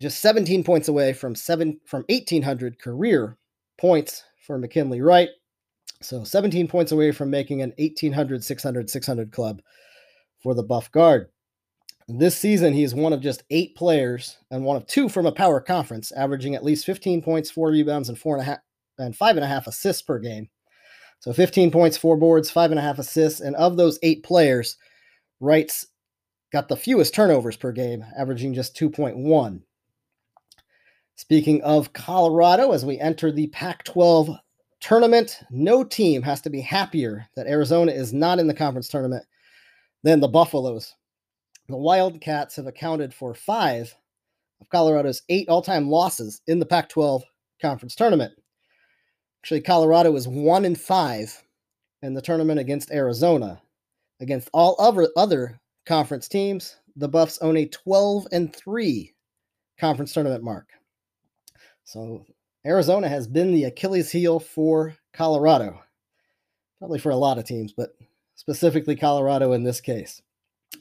just 0.00 0.20
17 0.20 0.64
points 0.64 0.88
away 0.88 1.12
from 1.12 1.34
seven 1.34 1.78
from 1.84 2.04
1800 2.08 2.78
career 2.80 3.36
points 3.78 4.24
for 4.46 4.58
McKinley 4.58 5.00
Wright. 5.00 5.28
So 6.00 6.24
17 6.24 6.66
points 6.66 6.90
away 6.90 7.12
from 7.12 7.30
making 7.30 7.62
an 7.62 7.72
1800 7.78 8.42
600 8.42 8.90
600 8.90 9.30
club 9.30 9.62
for 10.42 10.54
the 10.54 10.62
buff 10.62 10.90
guard. 10.90 11.28
This 12.08 12.36
season, 12.36 12.72
he's 12.72 12.94
one 12.94 13.12
of 13.12 13.20
just 13.20 13.44
eight 13.50 13.76
players 13.76 14.38
and 14.50 14.64
one 14.64 14.76
of 14.76 14.86
two 14.86 15.08
from 15.08 15.26
a 15.26 15.32
power 15.32 15.60
conference, 15.60 16.10
averaging 16.12 16.54
at 16.54 16.64
least 16.64 16.84
15 16.84 17.22
points, 17.22 17.50
four 17.50 17.70
rebounds, 17.70 18.08
and 18.08 18.18
four 18.18 18.34
and 18.34 18.42
a 18.42 18.44
half 18.44 18.58
and 18.98 19.16
five 19.16 19.36
and 19.36 19.44
a 19.44 19.48
half 19.48 19.66
assists 19.66 20.02
per 20.02 20.18
game. 20.18 20.48
So 21.20 21.32
15 21.32 21.70
points, 21.70 21.96
four 21.96 22.16
boards, 22.16 22.50
five 22.50 22.70
and 22.72 22.78
a 22.78 22.82
half 22.82 22.98
assists. 22.98 23.40
And 23.40 23.54
of 23.56 23.76
those 23.76 23.98
eight 24.02 24.24
players, 24.24 24.76
Wright's 25.40 25.86
got 26.52 26.68
the 26.68 26.76
fewest 26.76 27.14
turnovers 27.14 27.56
per 27.56 27.72
game, 27.72 28.04
averaging 28.18 28.54
just 28.54 28.76
2.1. 28.76 29.62
Speaking 31.14 31.62
of 31.62 31.92
Colorado, 31.92 32.72
as 32.72 32.84
we 32.84 32.98
enter 32.98 33.30
the 33.30 33.46
Pac 33.48 33.84
12 33.84 34.30
tournament, 34.80 35.40
no 35.50 35.84
team 35.84 36.22
has 36.22 36.40
to 36.40 36.50
be 36.50 36.60
happier 36.60 37.26
that 37.36 37.46
Arizona 37.46 37.92
is 37.92 38.12
not 38.12 38.38
in 38.38 38.48
the 38.48 38.54
conference 38.54 38.88
tournament 38.88 39.24
than 40.02 40.20
the 40.20 40.28
Buffaloes. 40.28 40.94
The 41.68 41.76
Wildcats 41.76 42.56
have 42.56 42.66
accounted 42.66 43.14
for 43.14 43.34
five 43.34 43.94
of 44.60 44.68
Colorado's 44.68 45.22
eight 45.28 45.48
all 45.48 45.62
time 45.62 45.88
losses 45.88 46.42
in 46.48 46.58
the 46.58 46.66
Pac 46.66 46.88
12 46.88 47.22
conference 47.60 47.94
tournament. 47.94 48.32
Actually, 49.42 49.60
Colorado 49.62 50.14
is 50.14 50.28
one 50.28 50.64
in 50.64 50.76
five 50.76 51.42
in 52.02 52.14
the 52.14 52.22
tournament 52.22 52.60
against 52.60 52.92
Arizona. 52.92 53.60
Against 54.20 54.48
all 54.52 54.76
other, 54.78 55.08
other 55.16 55.60
conference 55.84 56.28
teams, 56.28 56.76
the 56.94 57.08
Buffs 57.08 57.38
own 57.38 57.56
a 57.56 57.66
12 57.66 58.28
and 58.30 58.54
3 58.54 59.12
conference 59.80 60.12
tournament 60.12 60.44
mark. 60.44 60.68
So 61.84 62.24
Arizona 62.64 63.08
has 63.08 63.26
been 63.26 63.52
the 63.52 63.64
Achilles 63.64 64.12
heel 64.12 64.38
for 64.38 64.94
Colorado. 65.12 65.80
Probably 66.78 67.00
for 67.00 67.10
a 67.10 67.16
lot 67.16 67.38
of 67.38 67.44
teams, 67.44 67.72
but 67.72 67.90
specifically 68.36 68.94
Colorado 68.94 69.52
in 69.52 69.64
this 69.64 69.80
case. 69.80 70.22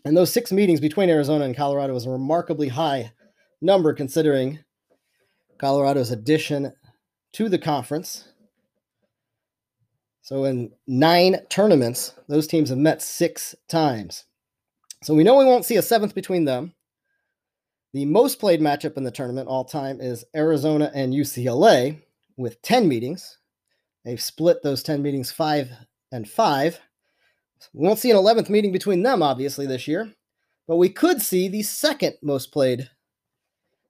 And 0.05 0.15
those 0.15 0.31
six 0.31 0.51
meetings 0.51 0.79
between 0.79 1.09
Arizona 1.09 1.45
and 1.45 1.55
Colorado 1.55 1.93
was 1.93 2.05
a 2.05 2.11
remarkably 2.11 2.67
high 2.67 3.11
number 3.59 3.93
considering 3.93 4.59
Colorado's 5.57 6.11
addition 6.11 6.73
to 7.33 7.49
the 7.49 7.59
conference. 7.59 8.30
So, 10.21 10.45
in 10.45 10.71
nine 10.87 11.37
tournaments, 11.49 12.13
those 12.27 12.47
teams 12.47 12.69
have 12.69 12.77
met 12.77 13.01
six 13.01 13.55
times. 13.67 14.25
So, 15.03 15.13
we 15.13 15.23
know 15.23 15.37
we 15.37 15.45
won't 15.45 15.65
see 15.65 15.77
a 15.77 15.81
seventh 15.81 16.13
between 16.13 16.45
them. 16.45 16.73
The 17.93 18.05
most 18.05 18.39
played 18.39 18.61
matchup 18.61 18.97
in 18.97 19.03
the 19.03 19.11
tournament 19.11 19.47
all 19.49 19.65
time 19.65 19.99
is 19.99 20.23
Arizona 20.35 20.91
and 20.93 21.13
UCLA 21.13 22.01
with 22.37 22.61
10 22.61 22.87
meetings. 22.87 23.37
They've 24.05 24.21
split 24.21 24.63
those 24.63 24.83
10 24.83 25.01
meetings 25.01 25.31
five 25.31 25.71
and 26.11 26.29
five. 26.29 26.79
We 27.73 27.85
won't 27.85 27.99
see 27.99 28.11
an 28.11 28.17
11th 28.17 28.49
meeting 28.49 28.71
between 28.71 29.03
them, 29.03 29.21
obviously, 29.21 29.67
this 29.67 29.87
year, 29.87 30.11
but 30.67 30.77
we 30.77 30.89
could 30.89 31.21
see 31.21 31.47
the 31.47 31.61
second 31.63 32.15
most 32.23 32.51
played 32.51 32.89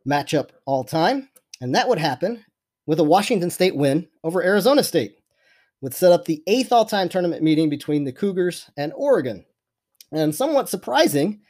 matchup 0.08 0.50
all 0.66 0.84
time, 0.84 1.30
and 1.62 1.74
that 1.76 1.88
would 1.88 2.00
happen 2.00 2.44
with 2.86 3.00
a 3.00 3.04
Washington 3.04 3.50
State 3.50 3.76
win 3.76 4.08
over 4.24 4.44
Arizona 4.44 4.84
State, 4.84 5.20
would 5.82 5.94
set 5.94 6.12
up 6.12 6.26
the 6.26 6.44
eighth 6.48 6.72
all 6.72 6.86
time 6.86 7.10
tournament 7.10 7.44
meeting 7.44 7.70
between 7.70 8.04
the 8.04 8.14
Cougars 8.14 8.70
and 8.78 8.94
Oregon. 8.96 9.46
And 10.12 10.34
somewhat 10.34 10.70
surprising, 10.70 11.42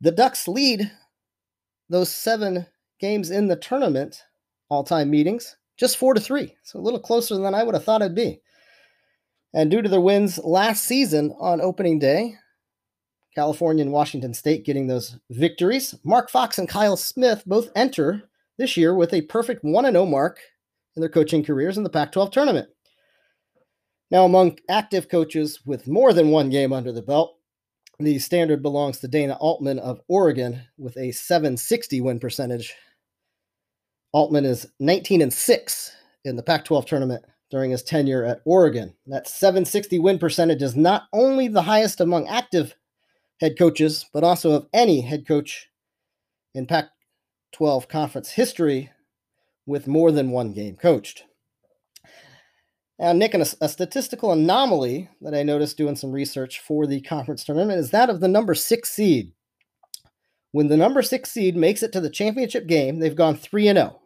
the 0.00 0.10
Ducks 0.10 0.48
lead 0.48 0.90
those 1.88 2.12
seven 2.12 2.66
games 2.98 3.30
in 3.30 3.48
the 3.48 3.56
tournament 3.56 4.22
all 4.68 4.84
time 4.84 5.10
meetings 5.10 5.56
just 5.80 5.96
four 5.96 6.12
to 6.12 6.20
three. 6.20 6.54
So 6.62 6.78
a 6.78 6.82
little 6.82 7.00
closer 7.00 7.36
than 7.36 7.54
I 7.54 7.64
would 7.64 7.74
have 7.74 7.84
thought 7.84 8.02
it'd 8.02 8.14
be. 8.14 8.42
And 9.54 9.70
due 9.70 9.80
to 9.80 9.88
their 9.88 10.00
wins 10.00 10.38
last 10.38 10.84
season 10.84 11.34
on 11.40 11.62
opening 11.62 11.98
day, 11.98 12.34
California 13.34 13.82
and 13.82 13.92
Washington 13.92 14.34
State 14.34 14.66
getting 14.66 14.86
those 14.86 15.16
victories, 15.30 15.94
Mark 16.04 16.30
Fox 16.30 16.58
and 16.58 16.68
Kyle 16.68 16.98
Smith 16.98 17.44
both 17.46 17.70
enter 17.74 18.24
this 18.58 18.76
year 18.76 18.94
with 18.94 19.14
a 19.14 19.22
perfect 19.22 19.64
1 19.64 19.84
0 19.84 20.04
mark 20.04 20.38
in 20.94 21.00
their 21.00 21.08
coaching 21.08 21.42
careers 21.42 21.78
in 21.78 21.82
the 21.82 21.90
Pac 21.90 22.12
12 22.12 22.30
tournament. 22.30 22.68
Now, 24.10 24.24
among 24.24 24.58
active 24.68 25.08
coaches 25.08 25.60
with 25.64 25.86
more 25.86 26.12
than 26.12 26.30
one 26.30 26.50
game 26.50 26.72
under 26.72 26.90
the 26.90 27.02
belt, 27.02 27.36
the 28.00 28.18
standard 28.18 28.62
belongs 28.62 28.98
to 28.98 29.08
Dana 29.08 29.34
Altman 29.34 29.78
of 29.78 30.00
Oregon 30.08 30.62
with 30.78 30.96
a 30.96 31.12
760 31.12 32.00
win 32.00 32.18
percentage. 32.18 32.74
Altman 34.12 34.44
is 34.44 34.66
19 34.80 35.22
and 35.22 35.32
6 35.32 35.92
in 36.24 36.36
the 36.36 36.42
Pac 36.42 36.64
12 36.64 36.86
tournament 36.86 37.24
during 37.50 37.70
his 37.70 37.82
tenure 37.82 38.24
at 38.24 38.40
Oregon. 38.44 38.94
That 39.06 39.28
760 39.28 39.98
win 39.98 40.18
percentage 40.18 40.62
is 40.62 40.74
not 40.74 41.04
only 41.12 41.46
the 41.46 41.62
highest 41.62 42.00
among 42.00 42.26
active 42.26 42.74
head 43.40 43.56
coaches, 43.58 44.06
but 44.12 44.24
also 44.24 44.52
of 44.52 44.66
any 44.72 45.02
head 45.02 45.26
coach 45.26 45.68
in 46.54 46.66
Pac 46.66 46.86
12 47.52 47.88
conference 47.88 48.30
history 48.30 48.90
with 49.66 49.86
more 49.86 50.10
than 50.10 50.30
one 50.30 50.52
game 50.52 50.76
coached. 50.76 51.24
Now, 53.00 53.14
Nick, 53.14 53.32
a, 53.32 53.46
a 53.62 53.68
statistical 53.68 54.30
anomaly 54.30 55.08
that 55.22 55.34
I 55.34 55.42
noticed 55.42 55.78
doing 55.78 55.96
some 55.96 56.12
research 56.12 56.60
for 56.60 56.86
the 56.86 57.00
conference 57.00 57.44
tournament 57.44 57.80
is 57.80 57.90
that 57.90 58.10
of 58.10 58.20
the 58.20 58.28
number 58.28 58.54
six 58.54 58.90
seed. 58.90 59.32
When 60.52 60.68
the 60.68 60.76
number 60.76 61.00
six 61.00 61.30
seed 61.30 61.56
makes 61.56 61.82
it 61.82 61.92
to 61.92 62.00
the 62.00 62.10
championship 62.10 62.66
game, 62.66 62.98
they've 62.98 63.16
gone 63.16 63.36
3 63.36 63.68
and 63.68 63.78
0. 63.78 64.00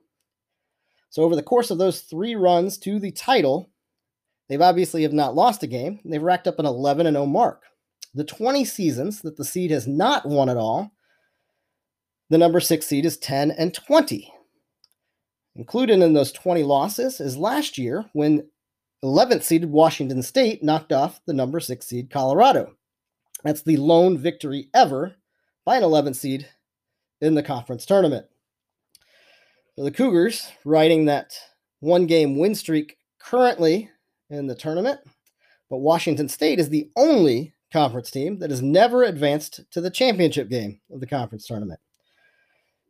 So 1.11 1.25
over 1.25 1.35
the 1.35 1.43
course 1.43 1.73
of 1.73 1.79
those 1.79 2.03
three 2.03 2.37
runs 2.37 2.79
to 2.79 3.01
the 3.01 3.11
title, 3.11 3.69
they've 4.49 4.61
obviously 4.61 5.03
have 5.03 5.13
not 5.13 5.35
lost 5.35 5.65
a 5.65 5.67
game. 5.67 5.99
They've 6.05 6.23
racked 6.23 6.47
up 6.47 6.61
an 6.61 6.67
11 6.67 7.07
and 7.07 7.17
0 7.17 7.27
mark. 7.27 7.63
The 8.15 8.25
20 8.25 8.65
seasons 8.65 9.23
that 9.23 9.37
the 9.37 9.45
seed 9.45 9.73
has 9.73 9.89
not 9.89 10.25
won 10.25 10.49
at 10.49 10.57
all, 10.57 10.93
the 12.31 12.39
number 12.39 12.61
6 12.61 12.87
seed 12.87 13.07
is 13.07 13.17
10 13.19 13.51
and 13.51 13.75
20. 13.75 14.33
Included 15.57 16.01
in 16.01 16.13
those 16.13 16.31
20 16.31 16.63
losses 16.63 17.21
is 17.21 17.37
last 17.37 17.77
year 17.79 18.05
when 18.13 18.49
11th 19.05 19.43
seeded 19.43 19.71
Washington 19.71 20.23
State 20.23 20.63
knocked 20.63 20.91
off 20.91 21.21
the 21.27 21.35
number 21.35 21.61
6 21.61 21.87
seed 21.87 22.11
Colorado. 22.11 22.75
That's 23.43 23.63
the 23.63 23.77
lone 23.77 24.17
victory 24.17 24.71
ever 24.73 25.17
by 25.67 25.77
an 25.77 25.83
11th 25.83 26.17
seed 26.17 26.49
in 27.21 27.35
the 27.35 27.43
conference 27.43 27.85
tournament. 27.85 28.27
So 29.77 29.85
the 29.85 29.91
Cougars 29.91 30.51
riding 30.65 31.05
that 31.05 31.39
one 31.81 32.07
game 32.07 32.39
win 32.39 32.55
streak 32.55 32.97
currently 33.19 33.91
in 34.31 34.47
the 34.47 34.55
tournament, 34.55 35.01
but 35.69 35.79
Washington 35.79 36.29
State 36.29 36.59
is 36.59 36.71
the 36.71 36.91
only 36.97 37.53
conference 37.71 38.11
team 38.11 38.39
that 38.39 38.51
has 38.51 38.63
never 38.63 39.03
advanced 39.03 39.61
to 39.73 39.83
the 39.83 39.91
championship 39.91 40.49
game 40.49 40.81
of 40.91 41.01
the 41.01 41.07
conference 41.07 41.47
tournament. 41.47 41.81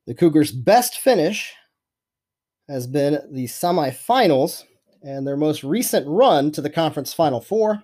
The 0.06 0.14
Cougars' 0.14 0.52
best 0.52 0.98
finish 0.98 1.54
has 2.68 2.86
been 2.86 3.20
the 3.32 3.46
semifinals, 3.46 4.64
and 5.04 5.26
their 5.26 5.36
most 5.36 5.62
recent 5.62 6.06
run 6.08 6.50
to 6.52 6.60
the 6.60 6.70
conference 6.70 7.12
final 7.12 7.40
four 7.40 7.82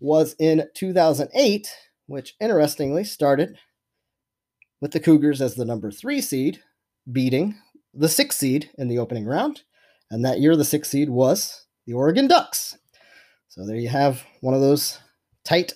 was 0.00 0.34
in 0.38 0.66
2008, 0.74 1.68
which 2.06 2.34
interestingly 2.40 3.04
started 3.04 3.58
with 4.80 4.92
the 4.92 5.00
Cougars 5.00 5.40
as 5.40 5.54
the 5.54 5.64
number 5.64 5.90
three 5.90 6.20
seed, 6.20 6.60
beating 7.10 7.54
the 7.92 8.08
sixth 8.08 8.38
seed 8.38 8.70
in 8.76 8.88
the 8.88 8.98
opening 8.98 9.26
round. 9.26 9.62
And 10.10 10.24
that 10.24 10.40
year, 10.40 10.56
the 10.56 10.64
sixth 10.64 10.90
seed 10.90 11.10
was 11.10 11.66
the 11.86 11.92
Oregon 11.92 12.26
Ducks. 12.26 12.78
So 13.48 13.66
there 13.66 13.76
you 13.76 13.88
have 13.88 14.24
one 14.40 14.54
of 14.54 14.60
those 14.60 14.98
tight 15.44 15.74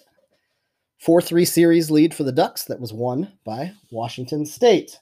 4 1.01 1.23
3 1.23 1.45
series 1.45 1.91
lead 1.91 2.13
for 2.13 2.25
the 2.25 2.33
Ducks 2.33 2.65
that 2.65 2.81
was 2.81 2.93
won 2.93 3.33
by 3.45 3.73
Washington 3.91 4.45
State. 4.45 4.99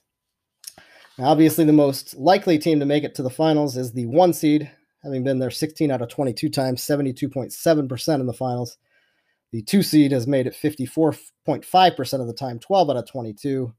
Now, 1.17 1.25
obviously, 1.25 1.65
the 1.65 1.73
most 1.73 2.15
likely 2.15 2.59
team 2.59 2.79
to 2.79 2.85
make 2.85 3.03
it 3.03 3.15
to 3.15 3.23
the 3.23 3.31
finals 3.31 3.75
is 3.75 3.93
the 3.93 4.05
one 4.05 4.33
seed, 4.33 4.69
having 5.07 5.23
been 5.23 5.39
there 5.39 5.49
16 5.49 5.89
out 5.89 6.01
of 6.01 6.09
22 6.09 6.49
times, 6.49 6.81
72.7% 6.81 8.19
in 8.19 8.25
the 8.25 8.33
finals. 8.33 8.77
The 9.53 9.61
two 9.61 9.81
seed 9.81 10.11
has 10.11 10.27
made 10.27 10.47
it 10.47 10.53
54.5% 10.53 12.21
of 12.21 12.27
the 12.27 12.33
time, 12.33 12.59
12 12.59 12.89
out 12.89 12.97
of 12.97 13.09
22. 13.09 13.73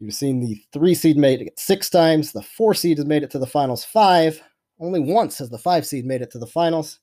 You've 0.00 0.14
seen 0.14 0.40
the 0.40 0.58
three 0.72 0.94
seed 0.94 1.18
made 1.18 1.42
it 1.42 1.58
six 1.58 1.90
times. 1.90 2.32
The 2.32 2.40
four 2.40 2.72
seed 2.72 2.96
has 2.96 3.06
made 3.06 3.24
it 3.24 3.30
to 3.32 3.38
the 3.38 3.46
finals 3.46 3.84
five. 3.84 4.40
Only 4.80 5.00
once 5.00 5.38
has 5.38 5.50
the 5.50 5.58
five 5.58 5.84
seed 5.84 6.06
made 6.06 6.22
it 6.22 6.30
to 6.30 6.38
the 6.38 6.46
finals. 6.46 7.00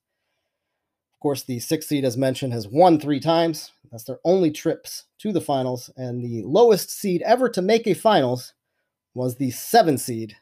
Of 1.14 1.20
course, 1.20 1.44
the 1.44 1.60
six 1.60 1.88
seed, 1.88 2.04
as 2.04 2.18
mentioned, 2.18 2.54
has 2.54 2.68
won 2.68 3.00
three 3.00 3.20
times. 3.20 3.72
That's 3.92 4.06
their 4.06 4.20
only 4.24 4.50
trips 4.50 5.04
to 5.20 5.32
the 5.32 5.42
finals. 5.42 5.92
And 5.98 6.24
the 6.24 6.42
lowest 6.44 6.90
seed 6.90 7.22
ever 7.22 7.48
to 7.50 7.62
make 7.62 7.86
a 7.86 7.94
finals 7.94 8.54
was 9.14 9.36
the 9.36 9.52
seven 9.52 10.00
seed. 10.00 10.36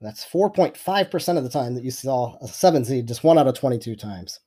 That's 0.00 0.24
4.5% 0.24 1.36
of 1.36 1.44
the 1.44 1.50
time 1.50 1.74
that 1.74 1.84
you 1.84 1.90
saw 1.90 2.36
a 2.40 2.48
seven 2.48 2.84
seed, 2.84 3.08
just 3.08 3.22
one 3.24 3.38
out 3.38 3.46
of 3.46 3.54
22 3.54 3.96
times. 3.96 4.40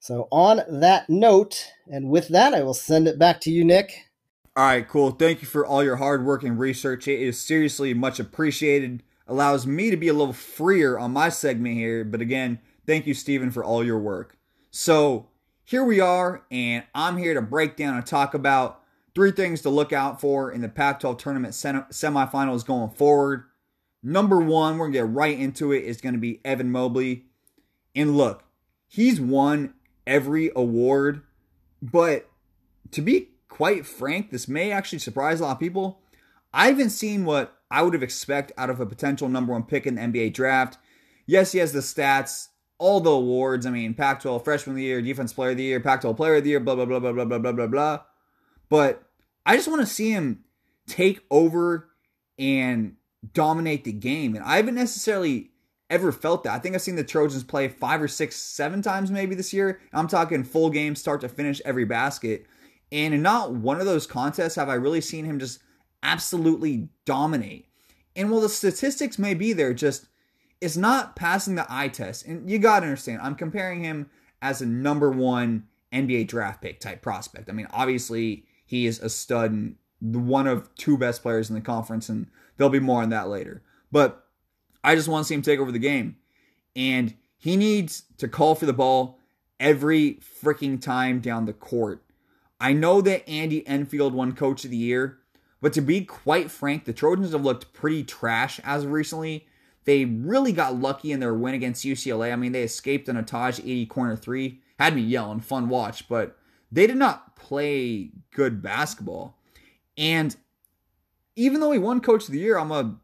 So, 0.00 0.28
on 0.30 0.62
that 0.68 1.10
note, 1.10 1.66
and 1.90 2.08
with 2.08 2.28
that, 2.28 2.54
I 2.54 2.62
will 2.62 2.74
send 2.74 3.08
it 3.08 3.18
back 3.18 3.40
to 3.42 3.50
you, 3.50 3.64
Nick, 3.64 4.08
all 4.58 4.64
right, 4.64 4.88
cool. 4.88 5.12
Thank 5.12 5.40
you 5.40 5.46
for 5.46 5.64
all 5.64 5.84
your 5.84 5.94
hard 5.94 6.24
work 6.24 6.42
and 6.42 6.58
research. 6.58 7.06
It 7.06 7.20
is 7.20 7.40
seriously 7.40 7.94
much 7.94 8.18
appreciated. 8.18 9.04
Allows 9.28 9.68
me 9.68 9.88
to 9.90 9.96
be 9.96 10.08
a 10.08 10.12
little 10.12 10.32
freer 10.32 10.98
on 10.98 11.12
my 11.12 11.28
segment 11.28 11.76
here. 11.76 12.04
But 12.04 12.20
again, 12.20 12.58
thank 12.84 13.06
you, 13.06 13.14
Stephen, 13.14 13.52
for 13.52 13.62
all 13.62 13.84
your 13.84 14.00
work. 14.00 14.36
So 14.72 15.28
here 15.62 15.84
we 15.84 16.00
are, 16.00 16.42
and 16.50 16.82
I'm 16.92 17.18
here 17.18 17.34
to 17.34 17.40
break 17.40 17.76
down 17.76 17.94
and 17.94 18.04
talk 18.04 18.34
about 18.34 18.82
three 19.14 19.30
things 19.30 19.62
to 19.62 19.70
look 19.70 19.92
out 19.92 20.20
for 20.20 20.50
in 20.50 20.60
the 20.60 20.68
Pac 20.68 20.98
12 20.98 21.18
tournament 21.18 21.54
semifinals 21.54 22.66
going 22.66 22.90
forward. 22.90 23.44
Number 24.02 24.38
one, 24.38 24.78
we're 24.78 24.86
going 24.86 24.92
to 24.92 24.98
get 24.98 25.14
right 25.14 25.38
into 25.38 25.72
it, 25.72 25.84
is 25.84 26.00
going 26.00 26.14
to 26.14 26.20
be 26.20 26.40
Evan 26.44 26.70
Mobley. 26.70 27.24
And 27.94 28.16
look, 28.16 28.44
he's 28.86 29.20
won 29.20 29.74
every 30.06 30.50
award, 30.54 31.22
but 31.82 32.28
to 32.92 33.02
be 33.02 33.30
quite 33.48 33.86
frank, 33.86 34.30
this 34.30 34.48
may 34.48 34.70
actually 34.70 35.00
surprise 35.00 35.40
a 35.40 35.44
lot 35.44 35.52
of 35.52 35.60
people. 35.60 36.00
I 36.52 36.68
haven't 36.68 36.90
seen 36.90 37.24
what 37.24 37.58
I 37.70 37.82
would 37.82 37.92
have 37.92 38.02
expected 38.02 38.54
out 38.56 38.70
of 38.70 38.80
a 38.80 38.86
potential 38.86 39.28
number 39.28 39.52
one 39.52 39.64
pick 39.64 39.86
in 39.86 39.96
the 39.96 40.00
NBA 40.00 40.32
draft. 40.32 40.78
Yes, 41.26 41.52
he 41.52 41.58
has 41.58 41.72
the 41.72 41.80
stats, 41.80 42.48
all 42.78 43.00
the 43.00 43.10
awards. 43.10 43.66
I 43.66 43.70
mean, 43.70 43.94
Pac 43.94 44.22
12 44.22 44.44
Freshman 44.44 44.74
of 44.74 44.76
the 44.76 44.84
Year, 44.84 45.02
Defense 45.02 45.32
Player 45.32 45.50
of 45.50 45.56
the 45.56 45.64
Year, 45.64 45.80
Pac 45.80 46.00
12 46.00 46.16
Player 46.16 46.36
of 46.36 46.44
the 46.44 46.50
Year, 46.50 46.60
blah, 46.60 46.74
blah, 46.74 46.86
blah, 46.86 47.00
blah, 47.00 47.12
blah, 47.12 47.24
blah, 47.24 47.38
blah, 47.38 47.52
blah, 47.52 47.66
blah. 47.66 48.00
But 48.68 49.02
I 49.44 49.56
just 49.56 49.68
want 49.68 49.80
to 49.80 49.86
see 49.86 50.10
him 50.10 50.44
take 50.86 51.20
over 51.30 51.88
and 52.38 52.96
dominate 53.32 53.84
the 53.84 53.92
game. 53.92 54.34
And 54.34 54.44
I 54.44 54.56
haven't 54.56 54.74
necessarily 54.74 55.50
ever 55.90 56.12
felt 56.12 56.44
that. 56.44 56.52
I 56.52 56.58
think 56.58 56.74
I've 56.74 56.82
seen 56.82 56.96
the 56.96 57.04
Trojans 57.04 57.44
play 57.44 57.68
five 57.68 58.02
or 58.02 58.08
six, 58.08 58.36
seven 58.36 58.82
times 58.82 59.10
maybe 59.10 59.34
this 59.34 59.52
year. 59.52 59.80
I'm 59.92 60.08
talking 60.08 60.44
full 60.44 60.70
game, 60.70 60.94
start 60.94 61.20
to 61.22 61.28
finish, 61.28 61.60
every 61.64 61.84
basket. 61.84 62.46
And 62.92 63.14
in 63.14 63.22
not 63.22 63.52
one 63.52 63.80
of 63.80 63.86
those 63.86 64.06
contests 64.06 64.54
have 64.56 64.68
I 64.68 64.74
really 64.74 65.00
seen 65.00 65.24
him 65.24 65.38
just 65.38 65.60
absolutely 66.02 66.88
dominate. 67.04 67.66
And 68.16 68.30
while 68.30 68.40
the 68.40 68.48
statistics 68.48 69.18
may 69.18 69.34
be 69.34 69.52
there, 69.52 69.74
just 69.74 70.06
it's 70.60 70.76
not 70.76 71.16
passing 71.16 71.54
the 71.54 71.66
eye 71.68 71.88
test. 71.88 72.26
And 72.26 72.50
you 72.50 72.58
got 72.58 72.80
to 72.80 72.86
understand, 72.86 73.20
I'm 73.22 73.34
comparing 73.34 73.82
him 73.82 74.10
as 74.42 74.60
a 74.60 74.66
number 74.66 75.10
one 75.10 75.68
NBA 75.92 76.28
draft 76.28 76.62
pick 76.62 76.80
type 76.80 77.02
prospect. 77.02 77.48
I 77.48 77.52
mean, 77.52 77.68
obviously, 77.70 78.44
he 78.66 78.86
is 78.86 79.00
a 79.00 79.08
stud 79.08 79.52
and 79.52 79.76
one 80.00 80.46
of 80.46 80.74
two 80.74 80.98
best 80.98 81.22
players 81.22 81.48
in 81.48 81.54
the 81.54 81.60
conference, 81.60 82.08
and 82.08 82.26
there'll 82.58 82.70
be 82.70 82.80
more 82.80 83.02
on 83.02 83.08
that 83.08 83.28
later. 83.28 83.62
But 83.90 84.26
I 84.84 84.94
just 84.94 85.08
want 85.08 85.24
to 85.24 85.28
see 85.28 85.34
him 85.34 85.42
take 85.42 85.58
over 85.58 85.72
the 85.72 85.78
game. 85.78 86.16
And 86.76 87.14
he 87.38 87.56
needs 87.56 88.02
to 88.18 88.28
call 88.28 88.54
for 88.54 88.66
the 88.66 88.72
ball 88.72 89.18
every 89.58 90.14
freaking 90.14 90.80
time 90.80 91.20
down 91.20 91.46
the 91.46 91.52
court. 91.52 92.04
I 92.60 92.72
know 92.72 93.00
that 93.00 93.28
Andy 93.28 93.66
Enfield 93.66 94.12
won 94.12 94.32
Coach 94.32 94.64
of 94.64 94.70
the 94.70 94.76
Year, 94.76 95.18
but 95.60 95.72
to 95.72 95.80
be 95.80 96.02
quite 96.02 96.50
frank, 96.50 96.84
the 96.84 96.92
Trojans 96.92 97.32
have 97.32 97.44
looked 97.44 97.72
pretty 97.72 98.04
trash 98.04 98.60
as 98.64 98.84
of 98.84 98.90
recently. 98.90 99.46
They 99.84 100.04
really 100.04 100.52
got 100.52 100.78
lucky 100.78 101.12
in 101.12 101.20
their 101.20 101.34
win 101.34 101.54
against 101.54 101.84
UCLA. 101.84 102.32
I 102.32 102.36
mean, 102.36 102.52
they 102.52 102.62
escaped 102.62 103.08
an 103.08 103.16
Ataj 103.16 103.60
80 103.60 103.86
corner 103.86 104.16
three. 104.16 104.60
Had 104.78 104.94
me 104.94 105.02
yelling, 105.02 105.40
fun 105.40 105.68
watch, 105.68 106.08
but 106.08 106.36
they 106.70 106.86
did 106.86 106.96
not 106.96 107.36
play 107.36 108.10
good 108.32 108.60
basketball. 108.62 109.38
And 109.96 110.36
even 111.38 111.60
though 111.60 111.70
he 111.70 111.78
won 111.78 112.00
Coach 112.00 112.24
of 112.24 112.32
the 112.32 112.40
Year, 112.40 112.58
I'm 112.58 112.72
a 112.72 112.96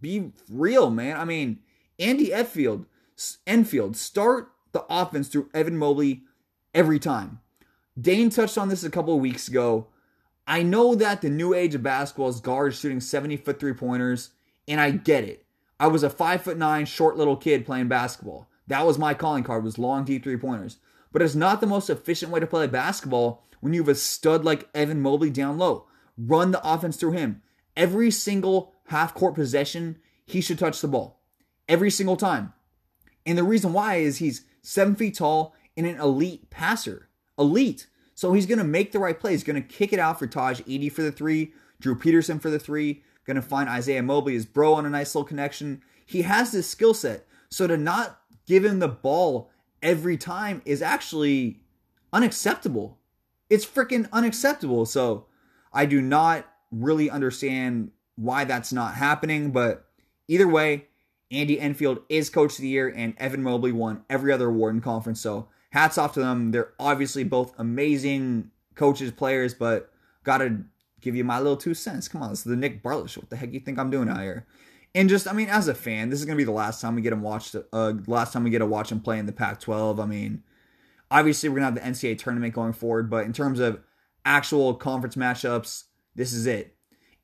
be 0.00 0.32
real, 0.50 0.90
man. 0.90 1.16
I 1.16 1.24
mean, 1.24 1.60
Andy 2.00 2.34
Enfield, 2.34 2.84
Enfield, 3.46 3.96
start 3.96 4.50
the 4.72 4.84
offense 4.90 5.28
through 5.28 5.48
Evan 5.54 5.78
Mobley 5.78 6.22
every 6.74 6.98
time. 6.98 7.40
Dane 7.98 8.28
touched 8.28 8.58
on 8.58 8.68
this 8.68 8.82
a 8.82 8.90
couple 8.90 9.14
of 9.14 9.20
weeks 9.20 9.46
ago. 9.46 9.86
I 10.48 10.64
know 10.64 10.96
that 10.96 11.22
the 11.22 11.30
new 11.30 11.54
age 11.54 11.74
of 11.76 11.82
basketball 11.84 12.28
is 12.28 12.40
guards 12.40 12.78
shooting 12.78 13.00
70 13.00 13.36
foot 13.38 13.60
three 13.60 13.72
pointers, 13.72 14.30
and 14.66 14.80
I 14.80 14.90
get 14.90 15.24
it. 15.24 15.46
I 15.78 15.86
was 15.86 16.02
a 16.02 16.10
five 16.10 16.42
foot 16.42 16.58
nine 16.58 16.86
short 16.86 17.16
little 17.16 17.36
kid 17.36 17.64
playing 17.64 17.88
basketball. 17.88 18.48
That 18.66 18.84
was 18.84 18.98
my 18.98 19.14
calling 19.14 19.44
card 19.44 19.62
was 19.62 19.78
long 19.78 20.04
deep 20.04 20.24
three 20.24 20.36
pointers. 20.36 20.78
But 21.12 21.22
it's 21.22 21.36
not 21.36 21.60
the 21.60 21.68
most 21.68 21.88
efficient 21.88 22.32
way 22.32 22.40
to 22.40 22.46
play 22.48 22.66
basketball 22.66 23.44
when 23.60 23.72
you 23.72 23.80
have 23.82 23.88
a 23.88 23.94
stud 23.94 24.44
like 24.44 24.68
Evan 24.74 25.00
Mobley 25.00 25.30
down 25.30 25.56
low. 25.56 25.86
Run 26.18 26.50
the 26.50 26.68
offense 26.68 26.96
through 26.96 27.12
him. 27.12 27.42
Every 27.76 28.10
single 28.10 28.72
half 28.86 29.14
court 29.14 29.34
possession, 29.34 29.98
he 30.24 30.40
should 30.40 30.58
touch 30.58 30.80
the 30.80 30.88
ball. 30.88 31.20
Every 31.68 31.90
single 31.90 32.16
time. 32.16 32.52
And 33.24 33.36
the 33.36 33.44
reason 33.44 33.72
why 33.72 33.96
is 33.96 34.18
he's 34.18 34.44
seven 34.62 34.94
feet 34.94 35.16
tall 35.16 35.54
and 35.76 35.86
an 35.86 36.00
elite 36.00 36.48
passer. 36.50 37.08
Elite. 37.38 37.86
So 38.14 38.32
he's 38.32 38.46
going 38.46 38.58
to 38.58 38.64
make 38.64 38.92
the 38.92 38.98
right 38.98 39.18
play. 39.18 39.32
He's 39.32 39.44
going 39.44 39.62
to 39.62 39.68
kick 39.68 39.92
it 39.92 39.98
out 39.98 40.18
for 40.18 40.26
Tahj 40.26 40.64
Eaddy 40.64 40.90
for 40.90 41.02
the 41.02 41.12
three, 41.12 41.52
Drew 41.80 41.94
Peterson 41.94 42.38
for 42.38 42.48
the 42.48 42.58
three, 42.58 43.02
going 43.26 43.34
to 43.34 43.42
find 43.42 43.68
Isaiah 43.68 44.02
Mobley, 44.02 44.34
his 44.34 44.46
bro, 44.46 44.74
on 44.74 44.86
a 44.86 44.90
nice 44.90 45.14
little 45.14 45.26
connection. 45.26 45.82
He 46.06 46.22
has 46.22 46.52
this 46.52 46.68
skill 46.68 46.94
set. 46.94 47.26
So 47.50 47.66
to 47.66 47.76
not 47.76 48.20
give 48.46 48.64
him 48.64 48.78
the 48.78 48.88
ball 48.88 49.50
every 49.82 50.16
time 50.16 50.62
is 50.64 50.80
actually 50.80 51.60
unacceptable. 52.12 52.98
It's 53.50 53.66
freaking 53.66 54.08
unacceptable. 54.12 54.86
So 54.86 55.26
I 55.72 55.84
do 55.84 56.00
not 56.00 56.46
really 56.78 57.10
understand 57.10 57.90
why 58.16 58.44
that's 58.44 58.72
not 58.72 58.94
happening, 58.94 59.50
but 59.50 59.86
either 60.28 60.48
way, 60.48 60.86
Andy 61.30 61.60
Enfield 61.60 62.00
is 62.08 62.30
coach 62.30 62.54
of 62.54 62.62
the 62.62 62.68
year 62.68 62.92
and 62.94 63.14
Evan 63.18 63.42
Mobley 63.42 63.72
won 63.72 64.04
every 64.08 64.32
other 64.32 64.48
award 64.48 64.74
in 64.74 64.80
conference. 64.80 65.20
So 65.20 65.48
hats 65.70 65.98
off 65.98 66.14
to 66.14 66.20
them. 66.20 66.52
They're 66.52 66.72
obviously 66.78 67.24
both 67.24 67.52
amazing 67.58 68.50
coaches, 68.74 69.10
players, 69.10 69.54
but 69.54 69.92
gotta 70.24 70.62
give 71.00 71.16
you 71.16 71.24
my 71.24 71.38
little 71.38 71.56
two 71.56 71.74
cents. 71.74 72.08
Come 72.08 72.22
on, 72.22 72.30
this 72.30 72.40
is 72.40 72.44
the 72.44 72.56
Nick 72.56 72.82
Bartlett 72.82 73.10
show. 73.10 73.20
What 73.20 73.30
the 73.30 73.36
heck 73.36 73.52
you 73.52 73.60
think 73.60 73.78
I'm 73.78 73.90
doing 73.90 74.08
out 74.08 74.20
here? 74.20 74.46
And 74.94 75.08
just, 75.08 75.28
I 75.28 75.32
mean, 75.32 75.48
as 75.48 75.68
a 75.68 75.74
fan, 75.74 76.08
this 76.08 76.20
is 76.20 76.24
gonna 76.24 76.36
be 76.36 76.44
the 76.44 76.52
last 76.52 76.80
time 76.80 76.94
we 76.94 77.02
get 77.02 77.12
him 77.12 77.22
watched. 77.22 77.56
Uh, 77.72 77.94
last 78.06 78.32
time 78.32 78.44
we 78.44 78.50
get 78.50 78.60
to 78.60 78.66
watch 78.66 78.90
him 78.92 79.00
play 79.00 79.18
in 79.18 79.26
the 79.26 79.32
Pac-12. 79.32 80.02
I 80.02 80.06
mean, 80.06 80.42
obviously 81.10 81.48
we're 81.48 81.56
gonna 81.56 81.66
have 81.66 81.74
the 81.74 81.80
NCAA 81.80 82.18
tournament 82.18 82.54
going 82.54 82.72
forward, 82.72 83.10
but 83.10 83.26
in 83.26 83.32
terms 83.32 83.58
of 83.58 83.80
actual 84.24 84.74
conference 84.74 85.16
matchups, 85.16 85.84
this 86.16 86.32
is 86.32 86.46
it. 86.46 86.74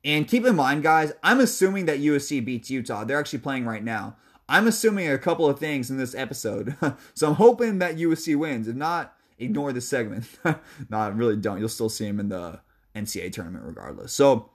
And 0.05 0.27
keep 0.27 0.45
in 0.45 0.55
mind, 0.55 0.83
guys, 0.83 1.13
I'm 1.23 1.39
assuming 1.39 1.85
that 1.85 1.99
USC 1.99 2.43
beats 2.43 2.69
Utah. 2.69 3.03
They're 3.03 3.19
actually 3.19 3.39
playing 3.39 3.65
right 3.65 3.83
now. 3.83 4.17
I'm 4.49 4.67
assuming 4.67 5.09
a 5.09 5.17
couple 5.17 5.47
of 5.47 5.59
things 5.59 5.89
in 5.89 5.97
this 5.97 6.13
episode. 6.13 6.75
so 7.13 7.27
I'm 7.27 7.35
hoping 7.35 7.79
that 7.79 7.97
USC 7.97 8.35
wins. 8.35 8.67
If 8.67 8.75
not, 8.75 9.15
ignore 9.37 9.71
this 9.71 9.87
segment. 9.87 10.25
no, 10.43 10.57
I 10.97 11.07
really 11.07 11.37
don't. 11.37 11.59
You'll 11.59 11.69
still 11.69 11.89
see 11.89 12.05
him 12.05 12.19
in 12.19 12.29
the 12.29 12.59
NCAA 12.95 13.31
tournament 13.31 13.65
regardless. 13.65 14.13
So, 14.13 14.51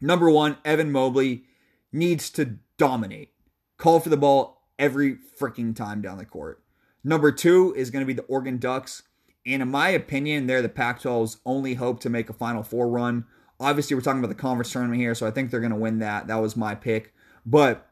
number 0.00 0.30
one, 0.30 0.58
Evan 0.64 0.90
Mobley 0.90 1.44
needs 1.92 2.30
to 2.30 2.58
dominate. 2.76 3.32
Call 3.76 4.00
for 4.00 4.08
the 4.08 4.16
ball 4.16 4.62
every 4.78 5.16
freaking 5.38 5.74
time 5.74 6.02
down 6.02 6.18
the 6.18 6.24
court. 6.24 6.62
Number 7.04 7.30
two 7.30 7.72
is 7.76 7.90
going 7.90 8.02
to 8.02 8.06
be 8.06 8.12
the 8.12 8.22
Oregon 8.22 8.58
Ducks. 8.58 9.04
And 9.46 9.62
in 9.62 9.70
my 9.70 9.88
opinion, 9.90 10.46
they're 10.46 10.62
the 10.62 10.68
Pac 10.68 11.00
12's 11.00 11.38
only 11.46 11.74
hope 11.74 12.00
to 12.00 12.10
make 12.10 12.28
a 12.28 12.34
Final 12.34 12.62
Four 12.62 12.88
run. 12.88 13.24
Obviously, 13.60 13.94
we're 13.94 14.02
talking 14.02 14.20
about 14.20 14.28
the 14.28 14.34
conference 14.34 14.72
tournament 14.72 15.00
here, 15.00 15.14
so 15.14 15.26
I 15.26 15.30
think 15.30 15.50
they're 15.50 15.60
going 15.60 15.72
to 15.72 15.76
win 15.76 15.98
that. 15.98 16.28
That 16.28 16.36
was 16.36 16.56
my 16.56 16.74
pick. 16.74 17.12
But 17.44 17.88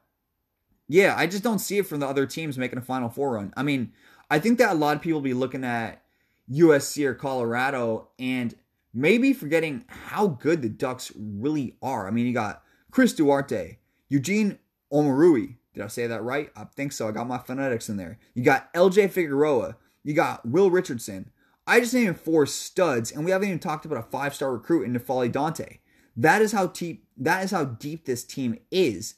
yeah, 0.88 1.14
I 1.16 1.26
just 1.26 1.42
don't 1.42 1.58
see 1.58 1.78
it 1.78 1.86
from 1.86 2.00
the 2.00 2.06
other 2.06 2.26
teams 2.26 2.58
making 2.58 2.78
a 2.78 2.82
Final 2.82 3.08
Four 3.08 3.34
run. 3.34 3.52
I 3.56 3.62
mean, 3.62 3.92
I 4.30 4.38
think 4.38 4.58
that 4.58 4.72
a 4.72 4.74
lot 4.74 4.96
of 4.96 5.02
people 5.02 5.18
will 5.18 5.24
be 5.24 5.34
looking 5.34 5.64
at 5.64 6.02
USC 6.50 7.04
or 7.04 7.14
Colorado 7.14 8.08
and 8.18 8.54
maybe 8.94 9.32
forgetting 9.32 9.84
how 9.88 10.28
good 10.28 10.62
the 10.62 10.68
Ducks 10.68 11.12
really 11.16 11.76
are. 11.82 12.06
I 12.06 12.10
mean, 12.10 12.26
you 12.26 12.32
got 12.32 12.62
Chris 12.90 13.12
Duarte, 13.12 13.78
Eugene 14.08 14.58
Omoruyi. 14.92 15.56
Did 15.74 15.82
I 15.82 15.88
say 15.88 16.06
that 16.06 16.22
right? 16.22 16.50
I 16.56 16.64
think 16.64 16.92
so. 16.92 17.08
I 17.08 17.12
got 17.12 17.26
my 17.26 17.38
phonetics 17.38 17.88
in 17.88 17.96
there. 17.96 18.18
You 18.34 18.42
got 18.42 18.72
LJ 18.72 19.10
Figueroa. 19.10 19.76
You 20.04 20.14
got 20.14 20.46
Will 20.48 20.70
Richardson. 20.70 21.30
I 21.66 21.80
just 21.80 21.94
named 21.94 22.20
four 22.20 22.46
studs, 22.46 23.10
and 23.10 23.24
we 23.24 23.30
haven't 23.30 23.48
even 23.48 23.58
talked 23.58 23.84
about 23.84 23.98
a 23.98 24.02
five-star 24.02 24.52
recruit 24.52 24.84
in 24.84 24.94
N'Faly 24.94 25.30
Dante. 25.32 25.78
That 26.16 26.40
is 26.40 26.52
how 26.52 26.68
deep 26.68 27.04
that 27.16 27.44
is 27.44 27.50
how 27.50 27.64
deep 27.64 28.04
this 28.04 28.24
team 28.24 28.58
is. 28.70 29.14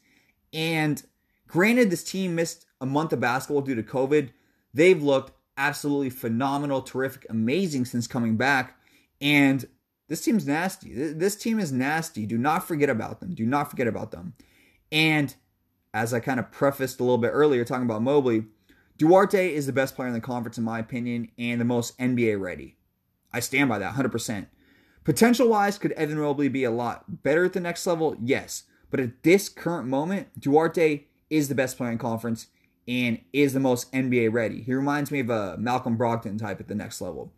And 0.52 1.02
Granted, 1.48 1.90
this 1.90 2.04
team 2.04 2.34
missed 2.34 2.66
a 2.80 2.86
month 2.86 3.12
of 3.12 3.20
basketball 3.20 3.62
due 3.62 3.74
to 3.74 3.82
COVID. 3.82 4.30
They've 4.72 5.02
looked 5.02 5.32
absolutely 5.56 6.10
phenomenal, 6.10 6.82
terrific, 6.82 7.26
amazing 7.28 7.86
since 7.86 8.06
coming 8.06 8.36
back. 8.36 8.76
And 9.20 9.66
this 10.08 10.20
team's 10.20 10.46
nasty. 10.46 10.92
This 10.94 11.34
team 11.34 11.58
is 11.58 11.72
nasty. 11.72 12.26
Do 12.26 12.38
not 12.38 12.68
forget 12.68 12.90
about 12.90 13.20
them. 13.20 13.34
Do 13.34 13.46
not 13.46 13.70
forget 13.70 13.88
about 13.88 14.10
them. 14.10 14.34
And 14.92 15.34
as 15.92 16.12
I 16.12 16.20
kind 16.20 16.38
of 16.38 16.52
prefaced 16.52 17.00
a 17.00 17.02
little 17.02 17.18
bit 17.18 17.30
earlier, 17.32 17.64
talking 17.64 17.84
about 17.84 18.02
Mobley, 18.02 18.44
Duarte 18.98 19.54
is 19.54 19.66
the 19.66 19.72
best 19.72 19.94
player 19.94 20.08
in 20.08 20.14
the 20.14 20.20
conference, 20.20 20.58
in 20.58 20.64
my 20.64 20.80
opinion, 20.80 21.30
and 21.38 21.60
the 21.60 21.64
most 21.64 21.96
NBA 21.98 22.40
ready. 22.40 22.76
I 23.32 23.40
stand 23.40 23.68
by 23.68 23.78
that 23.78 23.94
100%. 23.94 24.46
Potential 25.04 25.48
wise, 25.48 25.78
could 25.78 25.92
Evan 25.92 26.18
Mobley 26.18 26.48
be 26.48 26.64
a 26.64 26.70
lot 26.70 27.22
better 27.22 27.44
at 27.44 27.52
the 27.52 27.60
next 27.60 27.86
level? 27.86 28.16
Yes. 28.20 28.64
But 28.90 29.00
at 29.00 29.22
this 29.22 29.48
current 29.48 29.86
moment, 29.88 30.38
Duarte 30.38 31.04
is 31.30 31.48
the 31.48 31.54
best 31.54 31.76
player 31.76 31.92
in 31.92 31.98
conference 31.98 32.48
and 32.88 33.20
is 33.32 33.52
the 33.52 33.60
most 33.60 33.92
NBA 33.92 34.32
ready. 34.32 34.62
He 34.62 34.74
reminds 34.74 35.10
me 35.10 35.20
of 35.20 35.30
a 35.30 35.56
Malcolm 35.58 35.96
Brogdon 35.96 36.38
type 36.38 36.58
at 36.58 36.68
the 36.68 36.74
next 36.74 37.00
level. 37.00 37.32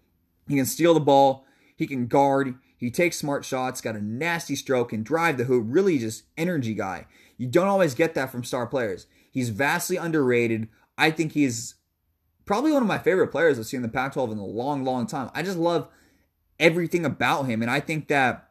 He 0.48 0.56
can 0.56 0.66
steal 0.66 0.94
the 0.94 1.00
ball, 1.00 1.44
he 1.76 1.86
can 1.86 2.06
guard, 2.06 2.54
he 2.76 2.90
takes 2.90 3.18
smart 3.18 3.44
shots, 3.44 3.80
got 3.80 3.96
a 3.96 4.00
nasty 4.00 4.56
stroke, 4.56 4.92
and 4.92 5.04
drive 5.04 5.36
the 5.36 5.44
hoop. 5.44 5.64
Really, 5.68 5.98
just 5.98 6.24
energy 6.38 6.72
guy. 6.72 7.06
You 7.36 7.46
don't 7.46 7.68
always 7.68 7.94
get 7.94 8.14
that 8.14 8.30
from 8.30 8.44
star 8.44 8.66
players. 8.66 9.06
He's 9.30 9.50
vastly 9.50 9.96
underrated. 9.96 10.68
I 11.00 11.10
think 11.10 11.32
he's 11.32 11.76
probably 12.44 12.72
one 12.72 12.82
of 12.82 12.88
my 12.88 12.98
favorite 12.98 13.28
players 13.28 13.58
I've 13.58 13.66
seen 13.66 13.78
in 13.78 13.82
the 13.82 13.88
Pac 13.88 14.12
12 14.12 14.32
in 14.32 14.38
a 14.38 14.44
long, 14.44 14.84
long 14.84 15.06
time. 15.06 15.30
I 15.34 15.42
just 15.42 15.56
love 15.56 15.88
everything 16.58 17.04
about 17.04 17.46
him. 17.46 17.62
And 17.62 17.70
I 17.70 17.80
think 17.80 18.08
that 18.08 18.50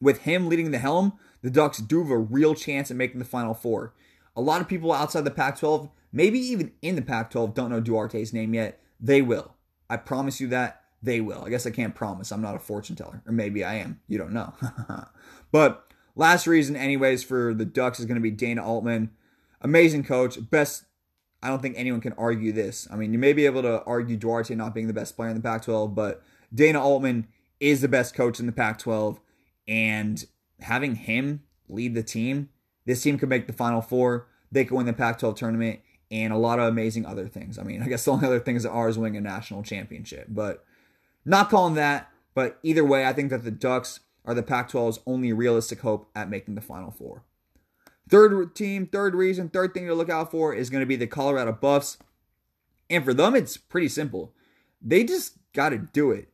with 0.00 0.22
him 0.22 0.48
leading 0.48 0.70
the 0.70 0.78
helm, 0.78 1.14
the 1.42 1.50
Ducks 1.50 1.78
do 1.78 2.02
have 2.02 2.10
a 2.10 2.18
real 2.18 2.54
chance 2.54 2.90
at 2.90 2.96
making 2.96 3.18
the 3.18 3.24
Final 3.24 3.52
Four. 3.52 3.94
A 4.36 4.40
lot 4.40 4.60
of 4.60 4.68
people 4.68 4.92
outside 4.92 5.24
the 5.24 5.30
Pac 5.30 5.58
12, 5.58 5.90
maybe 6.12 6.38
even 6.38 6.72
in 6.80 6.94
the 6.94 7.02
Pac 7.02 7.30
12, 7.30 7.52
don't 7.52 7.70
know 7.70 7.80
Duarte's 7.82 8.32
name 8.32 8.54
yet. 8.54 8.80
They 9.00 9.20
will. 9.20 9.54
I 9.90 9.96
promise 9.96 10.40
you 10.40 10.46
that. 10.48 10.82
They 11.02 11.20
will. 11.20 11.44
I 11.44 11.50
guess 11.50 11.66
I 11.66 11.70
can't 11.70 11.96
promise. 11.96 12.30
I'm 12.30 12.42
not 12.42 12.54
a 12.54 12.60
fortune 12.60 12.94
teller. 12.94 13.22
Or 13.26 13.32
maybe 13.32 13.64
I 13.64 13.74
am. 13.74 14.00
You 14.06 14.18
don't 14.18 14.32
know. 14.32 14.54
but 15.52 15.92
last 16.14 16.46
reason, 16.46 16.76
anyways, 16.76 17.24
for 17.24 17.52
the 17.52 17.64
Ducks 17.64 17.98
is 17.98 18.06
going 18.06 18.16
to 18.16 18.22
be 18.22 18.30
Dana 18.30 18.64
Altman. 18.64 19.10
Amazing 19.60 20.04
coach. 20.04 20.38
Best. 20.50 20.84
I 21.42 21.48
don't 21.48 21.60
think 21.60 21.74
anyone 21.76 22.00
can 22.00 22.12
argue 22.14 22.52
this. 22.52 22.86
I 22.90 22.96
mean, 22.96 23.12
you 23.12 23.18
may 23.18 23.32
be 23.32 23.46
able 23.46 23.62
to 23.62 23.82
argue 23.84 24.16
Duarte 24.16 24.54
not 24.54 24.74
being 24.74 24.86
the 24.86 24.92
best 24.92 25.16
player 25.16 25.30
in 25.30 25.36
the 25.36 25.42
Pac 25.42 25.62
12, 25.62 25.94
but 25.94 26.22
Dana 26.54 26.80
Altman 26.80 27.26
is 27.58 27.80
the 27.80 27.88
best 27.88 28.14
coach 28.14 28.38
in 28.38 28.46
the 28.46 28.52
Pac 28.52 28.78
12. 28.78 29.20
And 29.66 30.24
having 30.60 30.94
him 30.94 31.42
lead 31.68 31.94
the 31.94 32.02
team 32.02 32.48
this 32.84 33.02
team 33.02 33.18
could 33.18 33.28
make 33.28 33.46
the 33.46 33.52
Final 33.52 33.80
Four. 33.80 34.26
They 34.50 34.64
could 34.64 34.76
win 34.76 34.86
the 34.86 34.92
Pac 34.92 35.18
12 35.18 35.36
tournament 35.36 35.80
and 36.10 36.32
a 36.32 36.36
lot 36.36 36.58
of 36.58 36.66
amazing 36.66 37.06
other 37.06 37.26
things. 37.26 37.58
I 37.58 37.62
mean, 37.62 37.82
I 37.82 37.88
guess 37.88 38.04
the 38.04 38.12
only 38.12 38.26
other 38.26 38.40
things 38.40 38.64
that 38.64 38.76
is 38.86 38.98
winning 38.98 39.16
a 39.16 39.20
national 39.20 39.62
championship, 39.62 40.26
but 40.28 40.64
not 41.24 41.48
calling 41.48 41.74
that. 41.74 42.10
But 42.34 42.58
either 42.62 42.84
way, 42.84 43.06
I 43.06 43.12
think 43.12 43.30
that 43.30 43.44
the 43.44 43.50
Ducks 43.50 44.00
are 44.24 44.34
the 44.34 44.42
Pac 44.42 44.70
12's 44.70 45.00
only 45.06 45.32
realistic 45.32 45.80
hope 45.80 46.10
at 46.14 46.30
making 46.30 46.54
the 46.54 46.60
Final 46.60 46.90
Four. 46.90 47.22
Third 48.12 48.54
team, 48.54 48.88
third 48.88 49.14
reason, 49.14 49.48
third 49.48 49.72
thing 49.72 49.86
to 49.86 49.94
look 49.94 50.10
out 50.10 50.30
for 50.30 50.52
is 50.52 50.68
going 50.68 50.82
to 50.82 50.86
be 50.86 50.96
the 50.96 51.06
Colorado 51.06 51.50
Buffs. 51.50 51.96
And 52.90 53.02
for 53.02 53.14
them, 53.14 53.34
it's 53.34 53.56
pretty 53.56 53.88
simple. 53.88 54.34
They 54.82 55.02
just 55.02 55.38
got 55.54 55.70
to 55.70 55.78
do 55.78 56.10
it. 56.10 56.28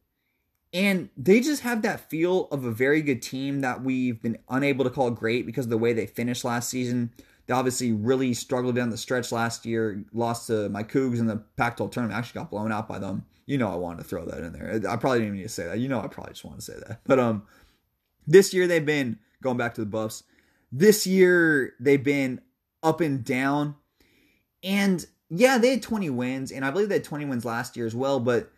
And 0.74 1.08
they 1.16 1.38
just 1.38 1.62
have 1.62 1.82
that 1.82 2.10
feel 2.10 2.48
of 2.50 2.64
a 2.64 2.72
very 2.72 3.00
good 3.00 3.22
team 3.22 3.60
that 3.60 3.84
we've 3.84 4.20
been 4.20 4.38
unable 4.48 4.84
to 4.86 4.90
call 4.90 5.12
great 5.12 5.46
because 5.46 5.66
of 5.66 5.70
the 5.70 5.78
way 5.78 5.92
they 5.92 6.06
finished 6.06 6.44
last 6.44 6.68
season. 6.68 7.12
They 7.46 7.54
obviously 7.54 7.92
really 7.92 8.34
struggled 8.34 8.74
down 8.74 8.90
the 8.90 8.96
stretch 8.96 9.30
last 9.30 9.64
year, 9.64 10.04
lost 10.12 10.48
to 10.48 10.68
my 10.70 10.82
Cougs 10.82 11.20
in 11.20 11.28
the 11.28 11.44
Pac 11.56 11.76
12 11.76 11.92
tournament, 11.92 12.18
actually 12.18 12.40
got 12.40 12.50
blown 12.50 12.72
out 12.72 12.88
by 12.88 12.98
them. 12.98 13.24
You 13.46 13.56
know, 13.56 13.70
I 13.70 13.76
wanted 13.76 13.98
to 13.98 14.08
throw 14.08 14.24
that 14.24 14.42
in 14.42 14.52
there. 14.52 14.80
I 14.90 14.96
probably 14.96 15.20
didn't 15.20 15.28
even 15.28 15.36
need 15.36 15.42
to 15.44 15.48
say 15.48 15.68
that. 15.68 15.78
You 15.78 15.86
know, 15.86 16.00
I 16.00 16.08
probably 16.08 16.32
just 16.32 16.44
want 16.44 16.58
to 16.58 16.64
say 16.64 16.74
that. 16.88 17.02
But 17.06 17.20
um, 17.20 17.44
this 18.26 18.52
year 18.52 18.66
they've 18.66 18.84
been 18.84 19.20
going 19.40 19.56
back 19.56 19.74
to 19.74 19.80
the 19.80 19.86
Buffs. 19.86 20.24
This 20.70 21.06
year 21.06 21.74
they've 21.80 22.02
been 22.02 22.40
up 22.82 23.00
and 23.00 23.24
down. 23.24 23.76
And 24.62 25.04
yeah, 25.30 25.58
they 25.58 25.70
had 25.70 25.82
20 25.82 26.10
wins, 26.10 26.50
and 26.50 26.64
I 26.64 26.70
believe 26.70 26.88
they 26.88 26.96
had 26.96 27.04
20 27.04 27.24
wins 27.26 27.44
last 27.44 27.76
year 27.76 27.86
as 27.86 27.94
well, 27.94 28.20
but 28.20 28.50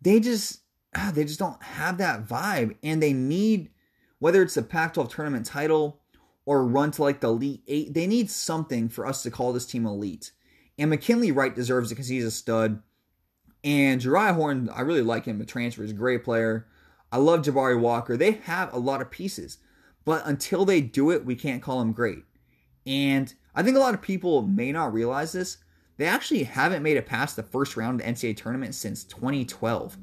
they 0.00 0.20
just 0.20 0.60
ah, 0.94 1.12
they 1.14 1.24
just 1.24 1.38
don't 1.38 1.62
have 1.62 1.98
that 1.98 2.26
vibe. 2.26 2.76
And 2.82 3.02
they 3.02 3.12
need, 3.12 3.70
whether 4.18 4.42
it's 4.42 4.54
the 4.54 4.62
Pac 4.62 4.94
12 4.94 5.12
tournament 5.12 5.46
title 5.46 6.00
or 6.46 6.66
run 6.66 6.90
to 6.92 7.02
like 7.02 7.20
the 7.20 7.28
Elite 7.28 7.62
Eight, 7.66 7.94
they 7.94 8.06
need 8.06 8.30
something 8.30 8.88
for 8.88 9.06
us 9.06 9.22
to 9.22 9.30
call 9.30 9.52
this 9.52 9.66
team 9.66 9.86
elite. 9.86 10.32
And 10.78 10.90
McKinley 10.90 11.32
Wright 11.32 11.54
deserves 11.54 11.90
it 11.90 11.94
because 11.94 12.08
he's 12.08 12.24
a 12.24 12.30
stud. 12.30 12.82
And 13.62 14.00
Jeriah 14.00 14.34
Horne, 14.34 14.70
I 14.70 14.80
really 14.80 15.02
like 15.02 15.26
him. 15.26 15.38
The 15.38 15.44
transfer 15.44 15.84
is 15.84 15.90
a 15.90 15.94
great 15.94 16.24
player. 16.24 16.66
I 17.12 17.18
love 17.18 17.42
Jabari 17.42 17.78
Walker. 17.78 18.16
They 18.16 18.32
have 18.44 18.72
a 18.72 18.78
lot 18.78 19.02
of 19.02 19.10
pieces, 19.10 19.58
but 20.04 20.26
until 20.26 20.64
they 20.64 20.80
do 20.80 21.10
it, 21.10 21.24
we 21.24 21.34
can't 21.34 21.62
call 21.62 21.78
them 21.78 21.92
great. 21.92 22.24
And 22.86 23.32
I 23.54 23.62
think 23.62 23.76
a 23.76 23.80
lot 23.80 23.94
of 23.94 24.02
people 24.02 24.42
may 24.42 24.72
not 24.72 24.92
realize 24.92 25.32
this. 25.32 25.58
They 25.96 26.06
actually 26.06 26.44
haven't 26.44 26.82
made 26.82 26.96
it 26.96 27.06
past 27.06 27.36
the 27.36 27.42
first 27.42 27.76
round 27.76 28.00
of 28.00 28.06
the 28.06 28.12
NCAA 28.12 28.36
tournament 28.36 28.74
since 28.74 29.04
2012. 29.04 29.98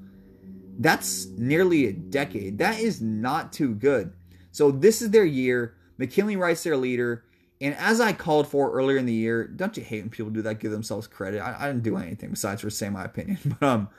That's 0.80 1.26
nearly 1.38 1.88
a 1.88 1.94
decade. 1.94 2.60
That 2.60 2.80
is 2.80 3.02
not 3.02 3.52
too 3.52 3.74
good. 3.74 4.14
So 4.52 4.70
this 4.70 5.02
is 5.02 5.10
their 5.10 5.26
year. 5.26 5.76
McKinley 5.98 6.36
Wright's 6.36 6.64
their 6.64 6.78
leader. 6.78 7.24
And 7.60 7.76
as 7.76 8.00
I 8.00 8.14
called 8.14 8.48
for 8.48 8.72
earlier 8.72 8.98
in 8.98 9.08
the 9.08 9.14
year, 9.14 9.48
don't 9.48 9.76
you 9.76 9.84
hate 9.84 10.02
when 10.02 10.12
people 10.12 10.30
do 10.30 10.44
that, 10.44 10.60
give 10.60 10.72
themselves 10.72 11.08
credit? 11.08 11.40
I, 11.40 11.56
I 11.60 11.68
didn't 11.68 11.84
do 11.84 11.98
anything 11.98 12.30
besides 12.30 12.62
for 12.62 12.70
saying 12.70 12.94
my 12.94 13.06
opinion. 13.06 13.40
But 13.60 13.68
um, 13.68 13.90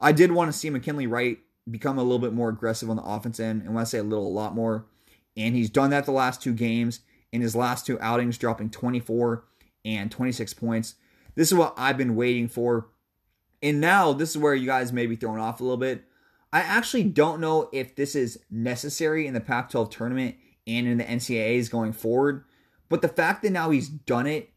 I 0.00 0.10
did 0.10 0.32
want 0.32 0.52
to 0.52 0.58
see 0.58 0.70
McKinley 0.70 1.06
Wright 1.06 1.38
become 1.70 1.98
a 1.98 2.02
little 2.02 2.18
bit 2.18 2.32
more 2.32 2.48
aggressive 2.48 2.90
on 2.90 2.96
the 2.96 3.04
offense 3.04 3.38
end. 3.38 3.62
And 3.62 3.74
when 3.74 3.82
I 3.82 3.84
say 3.84 3.98
a 3.98 4.02
little, 4.02 4.26
a 4.26 4.28
lot 4.28 4.54
more. 4.54 4.86
And 5.36 5.54
he's 5.54 5.70
done 5.70 5.90
that 5.90 6.04
the 6.04 6.12
last 6.12 6.42
two 6.42 6.52
games. 6.52 7.00
In 7.32 7.40
his 7.40 7.56
last 7.56 7.84
two 7.84 7.98
outings, 8.00 8.38
dropping 8.38 8.70
24 8.70 9.44
and 9.84 10.10
26 10.10 10.54
points. 10.54 10.94
This 11.34 11.50
is 11.50 11.58
what 11.58 11.74
I've 11.76 11.98
been 11.98 12.14
waiting 12.14 12.46
for. 12.46 12.88
And 13.60 13.80
now 13.80 14.12
this 14.12 14.30
is 14.30 14.38
where 14.38 14.54
you 14.54 14.66
guys 14.66 14.92
may 14.92 15.06
be 15.06 15.16
thrown 15.16 15.40
off 15.40 15.60
a 15.60 15.64
little 15.64 15.76
bit. 15.76 16.04
I 16.52 16.60
actually 16.60 17.04
don't 17.04 17.40
know 17.40 17.68
if 17.72 17.96
this 17.96 18.14
is 18.14 18.38
necessary 18.50 19.26
in 19.26 19.34
the 19.34 19.40
Pac 19.40 19.70
12 19.70 19.90
tournament 19.90 20.36
and 20.66 20.86
in 20.86 20.98
the 20.98 21.04
NCAAs 21.04 21.70
going 21.70 21.92
forward. 21.92 22.44
But 22.88 23.02
the 23.02 23.08
fact 23.08 23.42
that 23.42 23.50
now 23.50 23.70
he's 23.70 23.88
done 23.88 24.26
it, 24.26 24.50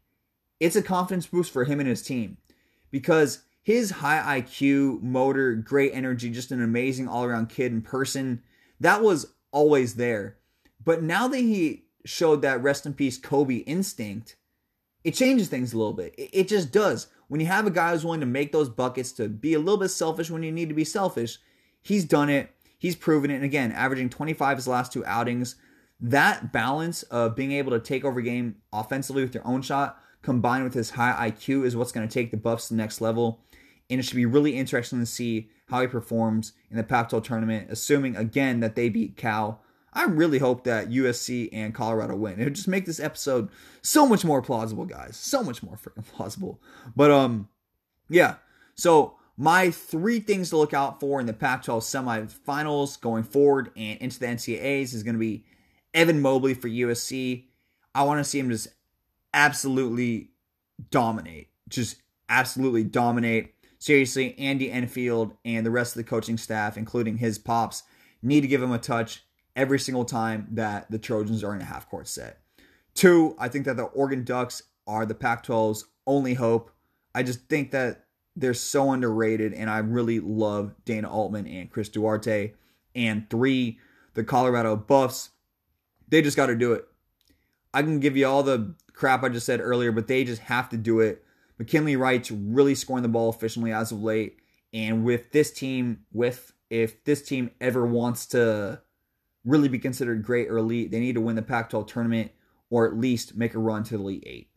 it's 0.60 0.76
a 0.76 0.82
confidence 0.82 1.26
boost 1.26 1.52
for 1.52 1.64
him 1.64 1.80
and 1.80 1.88
his 1.88 2.02
team 2.02 2.36
because 2.90 3.42
his 3.62 3.90
high 3.90 4.40
IQ, 4.40 5.02
motor, 5.02 5.54
great 5.54 5.92
energy, 5.92 6.30
just 6.30 6.52
an 6.52 6.62
amazing 6.62 7.08
all 7.08 7.24
around 7.24 7.48
kid 7.48 7.72
in 7.72 7.82
person, 7.82 8.42
that 8.80 9.02
was 9.02 9.34
always 9.50 9.96
there. 9.96 10.37
But 10.84 11.02
now 11.02 11.28
that 11.28 11.38
he 11.38 11.84
showed 12.04 12.42
that 12.42 12.62
rest 12.62 12.86
in 12.86 12.94
peace 12.94 13.18
Kobe 13.18 13.56
instinct, 13.56 14.36
it 15.04 15.14
changes 15.14 15.48
things 15.48 15.72
a 15.72 15.78
little 15.78 15.92
bit. 15.92 16.14
It 16.16 16.48
just 16.48 16.72
does. 16.72 17.08
When 17.28 17.40
you 17.40 17.46
have 17.46 17.66
a 17.66 17.70
guy 17.70 17.92
who's 17.92 18.04
willing 18.04 18.20
to 18.20 18.26
make 18.26 18.52
those 18.52 18.68
buckets, 18.68 19.12
to 19.12 19.28
be 19.28 19.54
a 19.54 19.58
little 19.58 19.76
bit 19.76 19.90
selfish 19.90 20.30
when 20.30 20.42
you 20.42 20.52
need 20.52 20.68
to 20.68 20.74
be 20.74 20.84
selfish, 20.84 21.38
he's 21.82 22.04
done 22.04 22.30
it. 22.30 22.54
He's 22.78 22.96
proven 22.96 23.30
it. 23.30 23.36
And 23.36 23.44
again, 23.44 23.72
averaging 23.72 24.08
25 24.08 24.56
his 24.56 24.68
last 24.68 24.92
two 24.92 25.04
outings, 25.04 25.56
that 26.00 26.52
balance 26.52 27.02
of 27.04 27.34
being 27.34 27.52
able 27.52 27.72
to 27.72 27.80
take 27.80 28.04
over 28.04 28.20
game 28.20 28.56
offensively 28.72 29.22
with 29.22 29.34
your 29.34 29.46
own 29.46 29.62
shot 29.62 30.00
combined 30.22 30.64
with 30.64 30.74
his 30.74 30.90
high 30.90 31.30
IQ 31.30 31.64
is 31.64 31.76
what's 31.76 31.92
going 31.92 32.06
to 32.06 32.12
take 32.12 32.30
the 32.30 32.36
Buffs 32.36 32.68
to 32.68 32.74
the 32.74 32.78
next 32.78 33.00
level. 33.00 33.40
And 33.90 33.98
it 33.98 34.02
should 34.04 34.16
be 34.16 34.26
really 34.26 34.56
interesting 34.56 35.00
to 35.00 35.06
see 35.06 35.48
how 35.68 35.80
he 35.80 35.86
performs 35.86 36.52
in 36.70 36.76
the 36.76 36.82
Pac 36.82 37.08
12 37.10 37.24
tournament, 37.24 37.68
assuming 37.70 38.16
again 38.16 38.60
that 38.60 38.74
they 38.74 38.88
beat 38.88 39.16
Cal. 39.16 39.62
I 39.98 40.04
really 40.04 40.38
hope 40.38 40.62
that 40.62 40.90
USC 40.90 41.48
and 41.52 41.74
Colorado 41.74 42.14
win. 42.14 42.38
It 42.38 42.44
would 42.44 42.54
just 42.54 42.68
make 42.68 42.86
this 42.86 43.00
episode 43.00 43.48
so 43.82 44.06
much 44.06 44.24
more 44.24 44.40
plausible, 44.40 44.84
guys. 44.84 45.16
So 45.16 45.42
much 45.42 45.60
more 45.60 45.74
freaking 45.74 46.06
plausible. 46.06 46.62
But 46.94 47.10
um, 47.10 47.48
yeah. 48.08 48.36
So 48.76 49.16
my 49.36 49.72
three 49.72 50.20
things 50.20 50.50
to 50.50 50.56
look 50.56 50.72
out 50.72 51.00
for 51.00 51.18
in 51.18 51.26
the 51.26 51.32
Pac 51.32 51.64
12 51.64 51.82
semifinals 51.82 53.00
going 53.00 53.24
forward 53.24 53.72
and 53.76 53.98
into 53.98 54.20
the 54.20 54.26
NCAAs 54.26 54.94
is 54.94 55.02
going 55.02 55.16
to 55.16 55.18
be 55.18 55.44
Evan 55.92 56.22
Mobley 56.22 56.54
for 56.54 56.68
USC. 56.68 57.46
I 57.92 58.04
want 58.04 58.20
to 58.20 58.24
see 58.24 58.38
him 58.38 58.50
just 58.50 58.68
absolutely 59.34 60.30
dominate. 60.92 61.48
Just 61.68 61.96
absolutely 62.28 62.84
dominate. 62.84 63.52
Seriously, 63.80 64.38
Andy 64.38 64.70
Enfield 64.70 65.34
and 65.44 65.66
the 65.66 65.72
rest 65.72 65.96
of 65.96 66.04
the 66.04 66.08
coaching 66.08 66.38
staff, 66.38 66.76
including 66.76 67.16
his 67.16 67.36
pops, 67.36 67.82
need 68.22 68.42
to 68.42 68.46
give 68.46 68.62
him 68.62 68.70
a 68.70 68.78
touch 68.78 69.24
every 69.58 69.78
single 69.78 70.06
time 70.06 70.46
that 70.52 70.90
the 70.90 70.98
Trojans 70.98 71.44
are 71.44 71.54
in 71.54 71.60
a 71.60 71.64
half 71.64 71.90
court 71.90 72.08
set. 72.08 72.40
Two, 72.94 73.36
I 73.38 73.48
think 73.48 73.66
that 73.66 73.76
the 73.76 73.84
Oregon 73.84 74.24
Ducks 74.24 74.62
are 74.86 75.04
the 75.04 75.14
Pac 75.14 75.44
12's 75.44 75.84
only 76.06 76.34
hope. 76.34 76.70
I 77.14 77.22
just 77.22 77.40
think 77.48 77.72
that 77.72 78.06
they're 78.36 78.54
so 78.54 78.92
underrated, 78.92 79.52
and 79.52 79.68
I 79.68 79.78
really 79.78 80.20
love 80.20 80.74
Dana 80.84 81.10
Altman 81.10 81.46
and 81.46 81.70
Chris 81.70 81.88
Duarte. 81.88 82.54
And 82.94 83.28
three, 83.28 83.78
the 84.14 84.24
Colorado 84.24 84.76
Buffs 84.76 85.30
they 86.10 86.22
just 86.22 86.36
got 86.36 86.46
to 86.46 86.56
do 86.56 86.72
it. 86.72 86.86
I 87.72 87.82
can 87.82 88.00
give 88.00 88.16
you 88.16 88.26
all 88.26 88.42
the 88.42 88.74
crap 88.92 89.22
I 89.22 89.28
just 89.28 89.46
said 89.46 89.60
earlier, 89.60 89.92
but 89.92 90.06
they 90.06 90.24
just 90.24 90.42
have 90.42 90.68
to 90.70 90.76
do 90.76 91.00
it. 91.00 91.22
McKinley 91.58 91.96
Wright's 91.96 92.30
really 92.30 92.74
scoring 92.74 93.02
the 93.02 93.08
ball 93.08 93.30
efficiently 93.30 93.72
as 93.72 93.92
of 93.92 94.02
late. 94.02 94.38
And 94.72 95.04
with 95.04 95.32
this 95.32 95.52
team, 95.52 96.04
with 96.12 96.52
if 96.70 97.04
this 97.04 97.22
team 97.22 97.50
ever 97.60 97.86
wants 97.86 98.26
to 98.26 98.80
really 99.48 99.68
be 99.68 99.78
considered 99.78 100.22
great 100.22 100.48
or 100.48 100.58
elite, 100.58 100.90
they 100.90 101.00
need 101.00 101.14
to 101.14 101.20
win 101.20 101.36
the 101.36 101.42
Pac 101.42 101.70
12 101.70 101.86
tournament 101.86 102.30
or 102.70 102.86
at 102.86 102.96
least 102.96 103.36
make 103.36 103.54
a 103.54 103.58
run 103.58 103.82
to 103.84 103.96
the 103.96 104.02
Elite 104.02 104.24
Eight. 104.26 104.50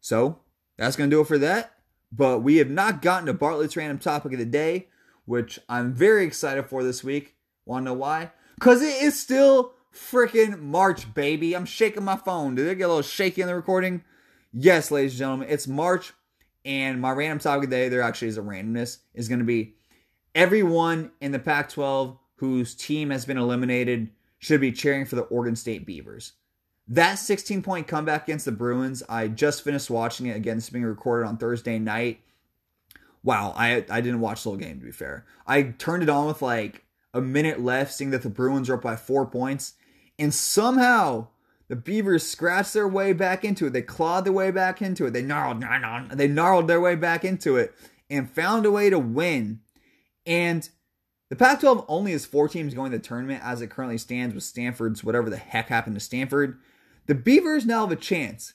So 0.00 0.40
that's 0.76 0.96
going 0.96 1.08
to 1.08 1.16
do 1.16 1.20
it 1.20 1.28
for 1.28 1.38
that. 1.38 1.74
But 2.10 2.40
we 2.40 2.56
have 2.56 2.70
not 2.70 3.02
gotten 3.02 3.26
to 3.26 3.34
Bartlett's 3.34 3.76
random 3.76 3.98
topic 3.98 4.32
of 4.32 4.38
the 4.38 4.44
day, 4.44 4.88
which 5.24 5.58
I'm 5.68 5.94
very 5.94 6.24
excited 6.24 6.66
for 6.66 6.82
this 6.82 7.04
week. 7.04 7.36
Want 7.64 7.84
to 7.84 7.90
know 7.90 7.98
why? 7.98 8.32
Because 8.54 8.82
it 8.82 9.02
is 9.02 9.18
still 9.18 9.74
freaking 9.94 10.60
March, 10.60 11.12
baby. 11.14 11.54
I'm 11.54 11.66
shaking 11.66 12.04
my 12.04 12.16
phone. 12.16 12.54
Did 12.54 12.66
it 12.66 12.76
get 12.76 12.84
a 12.84 12.88
little 12.88 13.02
shaky 13.02 13.42
in 13.42 13.46
the 13.46 13.54
recording? 13.54 14.04
Yes, 14.52 14.90
ladies 14.90 15.12
and 15.12 15.18
gentlemen, 15.18 15.48
it's 15.50 15.68
March, 15.68 16.12
and 16.64 17.00
my 17.00 17.10
random 17.10 17.38
topic 17.38 17.64
of 17.64 17.70
the 17.70 17.76
day, 17.76 17.88
there 17.90 18.00
actually 18.00 18.28
is 18.28 18.38
a 18.38 18.42
randomness, 18.42 18.98
is 19.12 19.28
going 19.28 19.40
to 19.40 19.44
be 19.44 19.74
everyone 20.34 21.10
in 21.20 21.32
the 21.32 21.38
Pac 21.38 21.68
12 21.68 22.18
whose 22.38 22.74
team 22.74 23.10
has 23.10 23.24
been 23.24 23.38
eliminated 23.38 24.10
should 24.38 24.60
be 24.60 24.72
cheering 24.72 25.04
for 25.04 25.16
the 25.16 25.22
Oregon 25.22 25.56
State 25.56 25.86
Beavers. 25.86 26.32
That 26.86 27.16
16 27.16 27.62
point 27.62 27.86
comeback 27.86 28.24
against 28.24 28.46
the 28.46 28.52
Bruins, 28.52 29.02
I 29.08 29.28
just 29.28 29.62
finished 29.62 29.90
watching 29.90 30.26
it 30.26 30.36
again. 30.36 30.56
It's 30.56 30.70
being 30.70 30.84
recorded 30.84 31.28
on 31.28 31.36
Thursday 31.36 31.78
night. 31.78 32.20
Wow, 33.22 33.52
I 33.56 33.84
I 33.90 34.00
didn't 34.00 34.20
watch 34.20 34.42
the 34.42 34.50
whole 34.50 34.56
game 34.56 34.78
to 34.78 34.86
be 34.86 34.92
fair. 34.92 35.26
I 35.46 35.62
turned 35.62 36.02
it 36.02 36.08
on 36.08 36.26
with 36.26 36.40
like 36.40 36.84
a 37.12 37.20
minute 37.20 37.60
left, 37.60 37.92
seeing 37.92 38.10
that 38.10 38.22
the 38.22 38.30
Bruins 38.30 38.70
are 38.70 38.74
up 38.74 38.82
by 38.82 38.96
four 38.96 39.26
points, 39.26 39.74
and 40.18 40.32
somehow 40.32 41.26
the 41.68 41.76
Beavers 41.76 42.26
scratched 42.26 42.72
their 42.72 42.88
way 42.88 43.12
back 43.12 43.44
into 43.44 43.66
it. 43.66 43.74
They 43.74 43.82
clawed 43.82 44.24
their 44.24 44.32
way 44.32 44.50
back 44.50 44.80
into 44.80 45.04
it. 45.04 45.12
They 45.12 45.22
gnarled, 45.22 45.62
they 46.12 46.28
gnarled 46.28 46.68
their 46.68 46.80
way 46.80 46.94
back 46.94 47.24
into 47.24 47.56
it 47.56 47.74
and 48.08 48.30
found 48.30 48.64
a 48.64 48.70
way 48.70 48.88
to 48.88 48.98
win. 48.98 49.60
And 50.24 50.68
the 51.28 51.36
Pac 51.36 51.60
12 51.60 51.84
only 51.88 52.12
has 52.12 52.24
four 52.24 52.48
teams 52.48 52.74
going 52.74 52.90
to 52.92 52.98
the 52.98 53.04
tournament 53.04 53.42
as 53.44 53.60
it 53.60 53.70
currently 53.70 53.98
stands 53.98 54.34
with 54.34 54.44
Stanford's 54.44 55.04
whatever 55.04 55.28
the 55.28 55.36
heck 55.36 55.68
happened 55.68 55.96
to 55.96 56.00
Stanford. 56.00 56.58
The 57.06 57.14
Beavers 57.14 57.66
now 57.66 57.86
have 57.86 57.92
a 57.92 58.00
chance. 58.00 58.54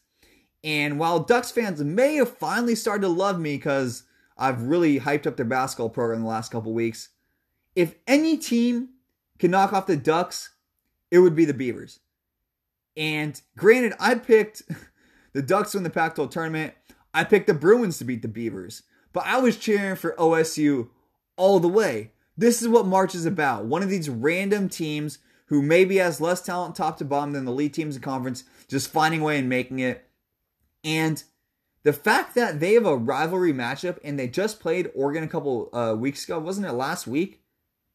And 0.63 0.97
while 0.97 1.19
Ducks 1.19 1.51
fans 1.51 1.83
may 1.83 2.15
have 2.15 2.37
finally 2.37 2.75
started 2.75 3.01
to 3.01 3.09
love 3.09 3.39
me 3.39 3.57
because 3.57 4.03
I've 4.37 4.63
really 4.63 4.99
hyped 4.99 5.27
up 5.27 5.35
their 5.35 5.45
basketball 5.45 5.89
program 5.89 6.19
in 6.19 6.23
the 6.23 6.29
last 6.29 6.51
couple 6.51 6.73
weeks, 6.73 7.09
if 7.75 7.95
any 8.07 8.37
team 8.37 8.89
can 9.37 9.51
knock 9.51 9.73
off 9.73 9.87
the 9.87 9.97
Ducks, 9.97 10.51
it 11.11 11.19
would 11.19 11.35
be 11.35 11.45
the 11.45 11.53
Beavers. 11.53 11.99
And 12.95 13.39
granted, 13.57 13.93
I 13.99 14.15
picked 14.15 14.63
the 15.33 15.41
Ducks 15.41 15.73
win 15.73 15.83
the 15.83 15.89
Pac 15.89 16.15
12 16.15 16.31
tournament. 16.31 16.73
I 17.13 17.23
picked 17.23 17.47
the 17.47 17.53
Bruins 17.53 17.99
to 17.99 18.05
beat 18.05 18.23
the 18.23 18.27
Beavers. 18.27 18.83
But 19.11 19.25
I 19.27 19.39
was 19.39 19.57
cheering 19.57 19.95
for 19.95 20.15
OSU 20.17 20.89
all 21.35 21.59
the 21.59 21.67
way 21.67 22.12
This 22.37 22.61
is 22.61 22.67
what 22.67 22.85
March 22.85 23.13
is 23.15 23.25
about. 23.25 23.65
One 23.65 23.83
of 23.83 23.89
these 23.89 24.09
random 24.09 24.69
teams 24.69 25.19
who 25.47 25.61
maybe 25.61 25.97
has 25.97 26.21
less 26.21 26.41
talent 26.41 26.75
top 26.75 26.97
to 26.97 27.05
bottom 27.05 27.33
than 27.33 27.45
the 27.45 27.51
lead 27.51 27.73
teams 27.73 27.95
in 27.95 28.01
conference, 28.01 28.43
just 28.67 28.89
finding 28.89 29.21
a 29.21 29.23
way 29.23 29.37
and 29.37 29.49
making 29.49 29.79
it. 29.79 30.07
And 30.83 31.23
the 31.83 31.93
fact 31.93 32.33
that 32.35 32.59
they 32.59 32.73
have 32.73 32.85
a 32.85 32.95
rivalry 32.95 33.53
matchup 33.53 33.99
and 34.03 34.17
they 34.17 34.27
just 34.27 34.59
played 34.59 34.89
Oregon 34.95 35.23
a 35.23 35.27
couple 35.27 35.69
uh, 35.73 35.95
weeks 35.95 36.23
ago, 36.23 36.39
wasn't 36.39 36.67
it 36.67 36.73
last 36.73 37.05
week? 37.05 37.43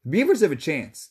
The 0.05 0.11
Beavers 0.11 0.41
have 0.43 0.53
a 0.53 0.57
chance. 0.57 1.11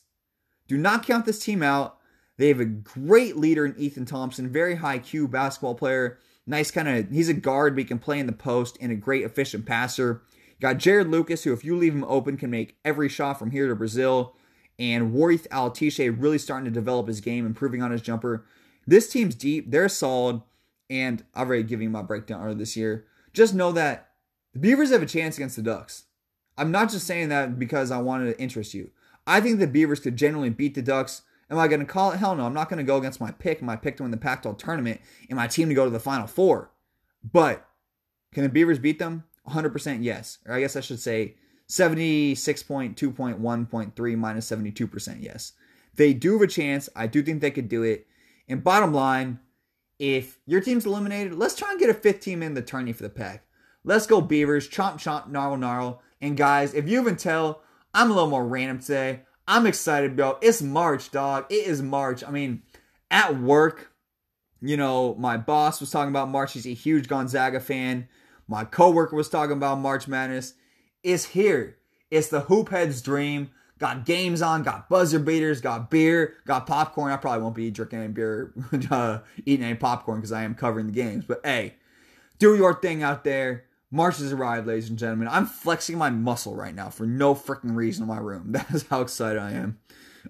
Do 0.68 0.78
not 0.78 1.06
count 1.06 1.26
this 1.26 1.44
team 1.44 1.62
out. 1.62 1.98
They 2.36 2.48
have 2.48 2.60
a 2.60 2.64
great 2.64 3.36
leader 3.36 3.66
in 3.66 3.74
Ethan 3.76 4.06
Thompson, 4.06 4.48
very 4.48 4.76
high 4.76 5.00
Q 5.00 5.26
basketball 5.26 5.74
player. 5.74 6.18
Nice 6.46 6.70
kind 6.70 6.88
of, 6.88 7.10
he's 7.10 7.28
a 7.28 7.34
guard, 7.34 7.74
but 7.74 7.80
he 7.80 7.84
can 7.84 7.98
play 7.98 8.20
in 8.20 8.26
the 8.26 8.32
post 8.32 8.78
and 8.80 8.92
a 8.92 8.94
great 8.96 9.24
efficient 9.24 9.66
passer. 9.66 10.22
Got 10.60 10.78
Jarod 10.78 11.10
Lucas, 11.10 11.44
who, 11.44 11.52
if 11.52 11.64
you 11.64 11.76
leave 11.76 11.94
him 11.94 12.04
open, 12.04 12.36
can 12.36 12.50
make 12.50 12.76
every 12.84 13.08
shot 13.08 13.38
from 13.38 13.52
here 13.52 13.68
to 13.68 13.76
Brazil. 13.76 14.34
And 14.78 15.12
Warith 15.12 15.48
Alatishe 15.48 16.16
really 16.20 16.38
starting 16.38 16.64
to 16.64 16.70
develop 16.70 17.08
his 17.08 17.20
game, 17.20 17.46
improving 17.46 17.82
on 17.82 17.90
his 17.90 18.02
jumper. 18.02 18.44
This 18.86 19.10
team's 19.10 19.34
deep. 19.34 19.70
They're 19.70 19.88
solid. 19.88 20.42
And 20.90 21.24
I've 21.34 21.48
already 21.48 21.64
given 21.64 21.84
you 21.84 21.90
my 21.90 22.02
breakdown 22.02 22.42
earlier 22.42 22.54
this 22.54 22.76
year. 22.76 23.06
Just 23.32 23.54
know 23.54 23.72
that 23.72 24.10
the 24.52 24.58
Beavers 24.58 24.90
have 24.90 25.02
a 25.02 25.06
chance 25.06 25.36
against 25.36 25.56
the 25.56 25.62
Ducks. 25.62 26.04
I'm 26.56 26.72
not 26.72 26.90
just 26.90 27.06
saying 27.06 27.28
that 27.28 27.58
because 27.58 27.90
I 27.90 27.98
wanted 27.98 28.32
to 28.32 28.40
interest 28.40 28.74
you. 28.74 28.90
I 29.26 29.40
think 29.40 29.58
the 29.58 29.66
Beavers 29.66 30.00
could 30.00 30.16
genuinely 30.16 30.50
beat 30.50 30.74
the 30.74 30.82
Ducks. 30.82 31.22
Am 31.50 31.58
I 31.58 31.68
going 31.68 31.80
to 31.80 31.86
call 31.86 32.12
it? 32.12 32.18
Hell 32.18 32.34
no. 32.34 32.46
I'm 32.46 32.54
not 32.54 32.68
going 32.68 32.78
to 32.78 32.84
go 32.84 32.96
against 32.96 33.20
my 33.20 33.30
pick, 33.30 33.62
my 33.62 33.76
pick 33.76 33.96
to 33.98 34.02
win 34.02 34.10
the 34.10 34.16
Pac 34.16 34.42
12 34.42 34.58
tournament, 34.58 35.00
and 35.28 35.36
my 35.36 35.46
team 35.46 35.68
to 35.68 35.74
go 35.74 35.84
to 35.84 35.90
the 35.90 36.00
Final 36.00 36.26
Four. 36.26 36.70
But 37.22 37.68
can 38.32 38.42
the 38.42 38.48
Beavers 38.48 38.78
beat 38.78 38.98
them? 38.98 39.24
100% 39.48 40.02
yes. 40.02 40.38
Or 40.46 40.54
I 40.54 40.60
guess 40.60 40.76
I 40.76 40.80
should 40.80 41.00
say 41.00 41.34
76.2.1.3 41.68 44.18
minus 44.18 44.50
72% 44.50 45.22
yes. 45.22 45.52
They 45.96 46.14
do 46.14 46.34
have 46.34 46.42
a 46.42 46.46
chance. 46.46 46.88
I 46.94 47.06
do 47.06 47.22
think 47.22 47.40
they 47.40 47.50
could 47.50 47.68
do 47.68 47.82
it. 47.82 48.06
And 48.48 48.64
bottom 48.64 48.92
line, 48.92 49.40
if 49.98 50.38
your 50.46 50.60
team's 50.60 50.86
eliminated, 50.86 51.34
let's 51.34 51.56
try 51.56 51.70
and 51.70 51.80
get 51.80 51.90
a 51.90 51.94
fifth 51.94 52.20
team 52.20 52.42
in 52.42 52.54
the 52.54 52.62
tourney 52.62 52.92
for 52.92 53.02
the 53.02 53.10
pack. 53.10 53.44
Let's 53.84 54.06
go 54.06 54.20
Beavers, 54.20 54.68
chomp 54.68 54.94
chomp, 54.94 55.28
gnarl 55.28 55.56
gnarl. 55.56 56.02
And 56.20 56.36
guys, 56.36 56.74
if 56.74 56.88
you 56.88 56.98
haven't 56.98 57.18
tell, 57.18 57.62
I'm 57.94 58.10
a 58.10 58.14
little 58.14 58.30
more 58.30 58.46
random 58.46 58.80
today. 58.80 59.22
I'm 59.46 59.66
excited, 59.66 60.14
bro. 60.14 60.38
It's 60.42 60.62
March, 60.62 61.10
dog. 61.10 61.46
It 61.48 61.66
is 61.66 61.82
March. 61.82 62.22
I 62.22 62.30
mean, 62.30 62.62
at 63.10 63.40
work, 63.40 63.92
you 64.60 64.76
know, 64.76 65.14
my 65.14 65.36
boss 65.36 65.80
was 65.80 65.90
talking 65.90 66.10
about 66.10 66.28
March. 66.28 66.52
He's 66.52 66.66
a 66.66 66.74
huge 66.74 67.08
Gonzaga 67.08 67.60
fan. 67.60 68.08
My 68.48 68.64
coworker 68.64 69.14
was 69.14 69.28
talking 69.28 69.56
about 69.56 69.78
March 69.78 70.08
Madness. 70.08 70.54
It's 71.02 71.26
here. 71.26 71.76
It's 72.10 72.28
the 72.28 72.40
hoop 72.40 72.70
head's 72.70 73.02
dream. 73.02 73.50
Got 73.78 74.04
games 74.04 74.42
on, 74.42 74.64
got 74.64 74.88
buzzer 74.88 75.20
beaters, 75.20 75.60
got 75.60 75.88
beer, 75.88 76.34
got 76.46 76.66
popcorn. 76.66 77.12
I 77.12 77.16
probably 77.16 77.42
won't 77.42 77.54
be 77.54 77.70
drinking 77.70 78.00
any 78.00 78.12
beer, 78.12 78.52
uh, 78.90 79.18
eating 79.46 79.64
any 79.64 79.76
popcorn 79.76 80.18
because 80.18 80.32
I 80.32 80.42
am 80.42 80.56
covering 80.56 80.86
the 80.86 80.92
games. 80.92 81.24
But 81.26 81.42
hey, 81.44 81.74
do 82.40 82.56
your 82.56 82.74
thing 82.80 83.04
out 83.04 83.22
there. 83.22 83.66
March 83.90 84.18
has 84.18 84.32
arrived, 84.32 84.66
ladies 84.66 84.90
and 84.90 84.98
gentlemen. 84.98 85.28
I'm 85.28 85.46
flexing 85.46 85.96
my 85.96 86.10
muscle 86.10 86.56
right 86.56 86.74
now 86.74 86.90
for 86.90 87.06
no 87.06 87.34
freaking 87.34 87.76
reason 87.76 88.02
in 88.02 88.08
my 88.08 88.18
room. 88.18 88.46
That 88.52 88.70
is 88.70 88.86
how 88.88 89.00
excited 89.00 89.40
I 89.40 89.52
am. 89.52 89.78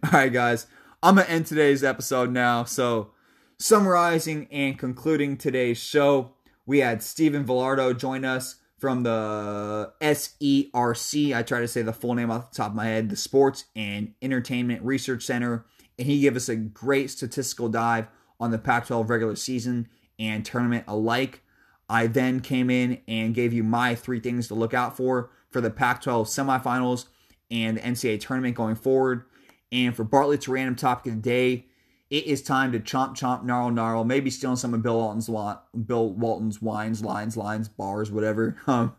All 0.04 0.10
right, 0.10 0.32
guys. 0.32 0.66
I'm 1.02 1.14
going 1.14 1.26
to 1.26 1.32
end 1.32 1.46
today's 1.46 1.82
episode 1.82 2.30
now. 2.30 2.64
So, 2.64 3.12
summarizing 3.58 4.46
and 4.50 4.78
concluding 4.78 5.36
today's 5.36 5.78
show, 5.78 6.32
we 6.68 6.80
had 6.80 7.02
Stephen 7.02 7.46
Villardo 7.46 7.96
join 7.96 8.26
us 8.26 8.56
from 8.76 9.02
the 9.02 9.90
SERC. 10.02 11.34
I 11.34 11.42
try 11.42 11.60
to 11.60 11.66
say 11.66 11.80
the 11.80 11.94
full 11.94 12.14
name 12.14 12.30
off 12.30 12.50
the 12.50 12.56
top 12.56 12.72
of 12.72 12.76
my 12.76 12.84
head, 12.84 13.08
the 13.08 13.16
Sports 13.16 13.64
and 13.74 14.12
Entertainment 14.20 14.82
Research 14.82 15.24
Center. 15.24 15.64
And 15.98 16.06
he 16.06 16.20
gave 16.20 16.36
us 16.36 16.50
a 16.50 16.56
great 16.56 17.10
statistical 17.10 17.70
dive 17.70 18.08
on 18.38 18.50
the 18.50 18.58
Pac 18.58 18.86
12 18.86 19.08
regular 19.08 19.34
season 19.34 19.88
and 20.18 20.44
tournament 20.44 20.84
alike. 20.86 21.40
I 21.88 22.06
then 22.06 22.40
came 22.40 22.68
in 22.68 23.00
and 23.08 23.34
gave 23.34 23.54
you 23.54 23.64
my 23.64 23.94
three 23.94 24.20
things 24.20 24.46
to 24.48 24.54
look 24.54 24.74
out 24.74 24.94
for 24.94 25.30
for 25.50 25.62
the 25.62 25.70
Pac 25.70 26.02
12 26.02 26.26
semifinals 26.26 27.06
and 27.50 27.78
the 27.78 27.80
NCAA 27.80 28.20
tournament 28.20 28.54
going 28.54 28.76
forward. 28.76 29.24
And 29.72 29.96
for 29.96 30.04
Bartlett's 30.04 30.48
random 30.48 30.76
topic 30.76 31.12
of 31.12 31.22
the 31.22 31.30
day, 31.30 31.64
it 32.10 32.24
is 32.24 32.42
time 32.42 32.72
to 32.72 32.80
chomp 32.80 33.16
chomp 33.16 33.44
gnarl 33.44 33.70
gnarl. 33.70 34.04
Maybe 34.04 34.30
stealing 34.30 34.56
some 34.56 34.74
of 34.74 34.82
Bill 34.82 34.96
Walton's 34.96 35.28
Bill 35.86 36.12
Walton's 36.12 36.62
wines, 36.62 37.04
lines, 37.04 37.36
lines, 37.36 37.68
bars, 37.68 38.10
whatever. 38.10 38.56
Um, 38.66 38.94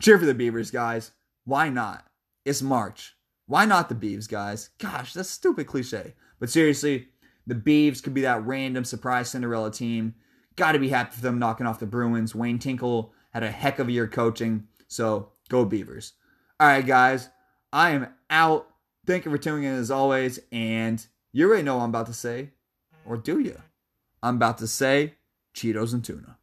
cheer 0.00 0.18
for 0.18 0.26
the 0.26 0.34
Beavers, 0.34 0.70
guys. 0.70 1.12
Why 1.44 1.68
not? 1.68 2.04
It's 2.44 2.62
March. 2.62 3.16
Why 3.46 3.64
not 3.64 3.88
the 3.88 3.94
Beavs, 3.94 4.28
guys? 4.28 4.70
Gosh, 4.78 5.12
that's 5.12 5.28
stupid 5.28 5.66
cliche. 5.66 6.14
But 6.40 6.50
seriously, 6.50 7.08
the 7.46 7.54
Beavs 7.54 8.02
could 8.02 8.14
be 8.14 8.22
that 8.22 8.44
random 8.44 8.84
surprise 8.84 9.30
Cinderella 9.30 9.70
team. 9.70 10.14
Got 10.56 10.72
to 10.72 10.78
be 10.78 10.88
happy 10.88 11.14
for 11.16 11.22
them 11.22 11.38
knocking 11.38 11.66
off 11.66 11.80
the 11.80 11.86
Bruins. 11.86 12.34
Wayne 12.34 12.58
Tinkle 12.58 13.12
had 13.30 13.42
a 13.42 13.50
heck 13.50 13.78
of 13.78 13.88
a 13.88 13.92
year 13.92 14.08
coaching. 14.08 14.66
So 14.88 15.30
go 15.48 15.64
Beavers. 15.64 16.14
All 16.60 16.66
right, 16.66 16.86
guys. 16.86 17.28
I 17.72 17.90
am 17.90 18.08
out. 18.28 18.68
Thank 19.06 19.24
you 19.24 19.30
for 19.30 19.38
tuning 19.38 19.64
in 19.64 19.74
as 19.74 19.90
always. 19.90 20.38
And 20.50 21.04
you 21.32 21.48
already 21.48 21.62
know 21.62 21.76
what 21.76 21.84
I'm 21.84 21.90
about 21.90 22.06
to 22.06 22.14
say. 22.14 22.50
Or 23.04 23.16
do 23.16 23.40
you? 23.40 23.60
I'm 24.22 24.36
about 24.36 24.58
to 24.58 24.66
say 24.66 25.14
Cheetos 25.54 25.92
and 25.92 26.04
tuna. 26.04 26.38